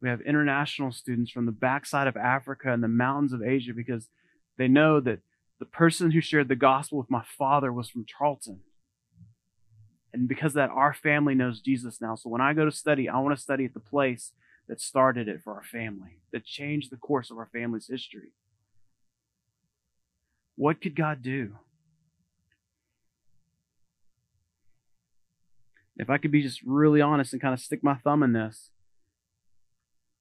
we 0.00 0.08
have 0.08 0.22
international 0.22 0.92
students 0.92 1.30
from 1.30 1.44
the 1.44 1.52
backside 1.52 2.06
of 2.06 2.16
Africa 2.16 2.72
and 2.72 2.82
the 2.82 2.88
mountains 2.88 3.34
of 3.34 3.42
Asia 3.42 3.72
because 3.74 4.08
they 4.56 4.68
know 4.68 5.00
that 5.00 5.20
the 5.58 5.66
person 5.66 6.12
who 6.12 6.22
shared 6.22 6.48
the 6.48 6.56
gospel 6.56 6.96
with 6.96 7.10
my 7.10 7.22
father 7.22 7.70
was 7.70 7.90
from 7.90 8.06
Tarleton. 8.06 8.60
And 10.12 10.28
because 10.28 10.54
that, 10.54 10.70
our 10.70 10.92
family 10.92 11.34
knows 11.34 11.60
Jesus 11.60 12.00
now. 12.00 12.16
So 12.16 12.28
when 12.28 12.40
I 12.40 12.52
go 12.52 12.64
to 12.64 12.72
study, 12.72 13.08
I 13.08 13.18
want 13.18 13.36
to 13.36 13.42
study 13.42 13.64
at 13.64 13.74
the 13.74 13.80
place 13.80 14.32
that 14.68 14.80
started 14.80 15.28
it 15.28 15.40
for 15.42 15.54
our 15.54 15.62
family, 15.62 16.18
that 16.32 16.44
changed 16.44 16.90
the 16.90 16.96
course 16.96 17.30
of 17.30 17.38
our 17.38 17.48
family's 17.52 17.88
history. 17.88 18.32
What 20.56 20.80
could 20.80 20.96
God 20.96 21.22
do? 21.22 21.56
If 25.96 26.10
I 26.10 26.18
could 26.18 26.30
be 26.30 26.42
just 26.42 26.60
really 26.64 27.00
honest 27.00 27.32
and 27.32 27.42
kind 27.42 27.54
of 27.54 27.60
stick 27.60 27.84
my 27.84 27.94
thumb 27.94 28.22
in 28.22 28.32
this, 28.32 28.70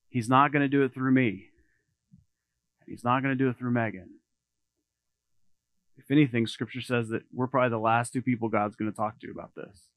He's 0.09 0.27
not 0.27 0.51
going 0.51 0.63
to 0.63 0.67
do 0.67 0.81
it 0.83 0.93
through 0.93 1.11
me. 1.11 1.45
He's 2.87 3.03
not 3.03 3.21
going 3.21 3.37
to 3.37 3.43
do 3.43 3.49
it 3.49 3.57
through 3.57 3.71
Megan 3.71 4.18
if 5.99 6.09
anything, 6.09 6.47
scripture 6.47 6.81
says 6.81 7.09
that 7.09 7.23
we're 7.33 7.47
probably 7.47 7.69
the 7.69 7.77
last 7.77 8.13
two 8.13 8.21
people 8.21 8.47
God's 8.47 8.75
going 8.75 8.89
to 8.89 8.95
talk 8.95 9.19
to 9.19 9.31
about 9.31 9.53
this. 9.55 9.89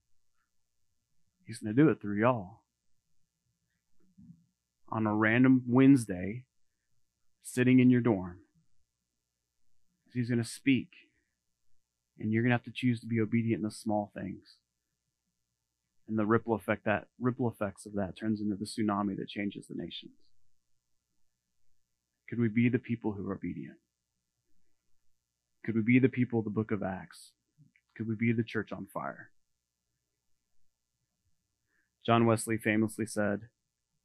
He's 1.47 1.59
going 1.59 1.75
to 1.75 1.83
do 1.83 1.89
it 1.89 2.01
through 2.01 2.21
y'all. 2.21 2.61
On 4.91 5.07
a 5.07 5.15
random 5.15 5.63
Wednesday, 5.67 6.45
sitting 7.43 7.79
in 7.79 7.89
your 7.89 8.01
dorm. 8.01 8.41
He's 10.13 10.29
going 10.29 10.43
to 10.43 10.49
speak. 10.49 10.89
And 12.19 12.33
you're 12.33 12.43
going 12.43 12.51
to 12.51 12.57
have 12.57 12.65
to 12.65 12.73
choose 12.73 13.01
to 13.01 13.07
be 13.07 13.21
obedient 13.21 13.61
in 13.61 13.65
the 13.65 13.71
small 13.71 14.11
things. 14.15 14.57
And 16.09 16.19
the 16.19 16.27
ripple 16.27 16.55
effect 16.55 16.85
that 16.85 17.07
ripple 17.21 17.49
effects 17.49 17.87
of 17.87 17.95
that 17.95 18.19
turns 18.19 18.41
into 18.41 18.57
the 18.57 18.67
tsunami 18.67 19.17
that 19.17 19.29
changes 19.29 19.67
the 19.69 19.75
nations. 19.75 20.13
Could 22.29 22.41
we 22.41 22.49
be 22.49 22.69
the 22.69 22.79
people 22.79 23.13
who 23.13 23.29
are 23.29 23.35
obedient? 23.35 23.79
Could 25.65 25.77
we 25.77 25.83
be 25.83 25.99
the 25.99 26.09
people 26.09 26.41
of 26.41 26.45
the 26.45 26.51
book 26.51 26.73
of 26.73 26.83
Acts? 26.83 27.33
Could 27.97 28.09
we 28.09 28.17
be 28.17 28.33
the 28.33 28.43
church 28.43 28.73
on 28.73 28.87
fire? 28.93 29.31
John 32.05 32.27
Wesley 32.27 32.59
famously 32.59 33.07
said, 33.07 33.43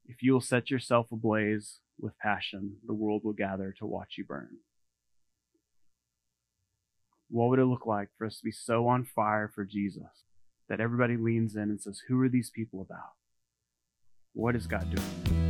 If 0.05 0.21
you 0.21 0.33
will 0.33 0.41
set 0.41 0.69
yourself 0.69 1.07
ablaze 1.11 1.79
with 1.99 2.17
passion, 2.19 2.77
the 2.85 2.93
world 2.93 3.23
will 3.23 3.33
gather 3.33 3.73
to 3.79 3.85
watch 3.87 4.15
you 4.17 4.23
burn. 4.23 4.57
What 7.29 7.49
would 7.49 7.59
it 7.59 7.65
look 7.65 7.85
like 7.85 8.09
for 8.17 8.25
us 8.27 8.37
to 8.37 8.43
be 8.43 8.51
so 8.51 8.87
on 8.87 9.03
fire 9.03 9.51
for 9.53 9.65
Jesus 9.65 10.23
that 10.69 10.79
everybody 10.79 11.17
leans 11.17 11.55
in 11.55 11.63
and 11.63 11.81
says, 11.81 12.03
Who 12.07 12.21
are 12.21 12.29
these 12.29 12.51
people 12.51 12.81
about? 12.81 13.13
What 14.33 14.55
is 14.55 14.67
God 14.67 14.93
doing? 14.93 15.46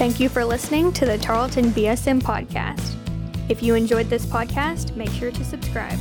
Thank 0.00 0.18
you 0.18 0.30
for 0.30 0.46
listening 0.46 0.94
to 0.94 1.04
the 1.04 1.18
Tarleton 1.18 1.72
BSM 1.72 2.22
podcast. 2.22 2.96
If 3.50 3.62
you 3.62 3.74
enjoyed 3.74 4.06
this 4.06 4.24
podcast, 4.24 4.96
make 4.96 5.10
sure 5.10 5.30
to 5.30 5.44
subscribe. 5.44 5.98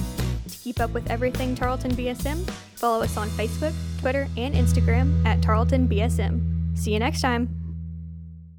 To 0.48 0.58
keep 0.58 0.80
up 0.80 0.92
with 0.92 1.12
everything 1.12 1.54
Tarleton 1.54 1.92
BSM, 1.92 2.50
follow 2.78 3.04
us 3.04 3.18
on 3.18 3.28
Facebook, 3.32 3.74
Twitter, 4.00 4.30
and 4.38 4.56
Instagram 4.56 5.26
at 5.26 5.42
Tarleton 5.42 5.86
BSM. 5.86 6.78
See 6.78 6.94
you 6.94 7.00
next 7.00 7.20
time. 7.20 7.59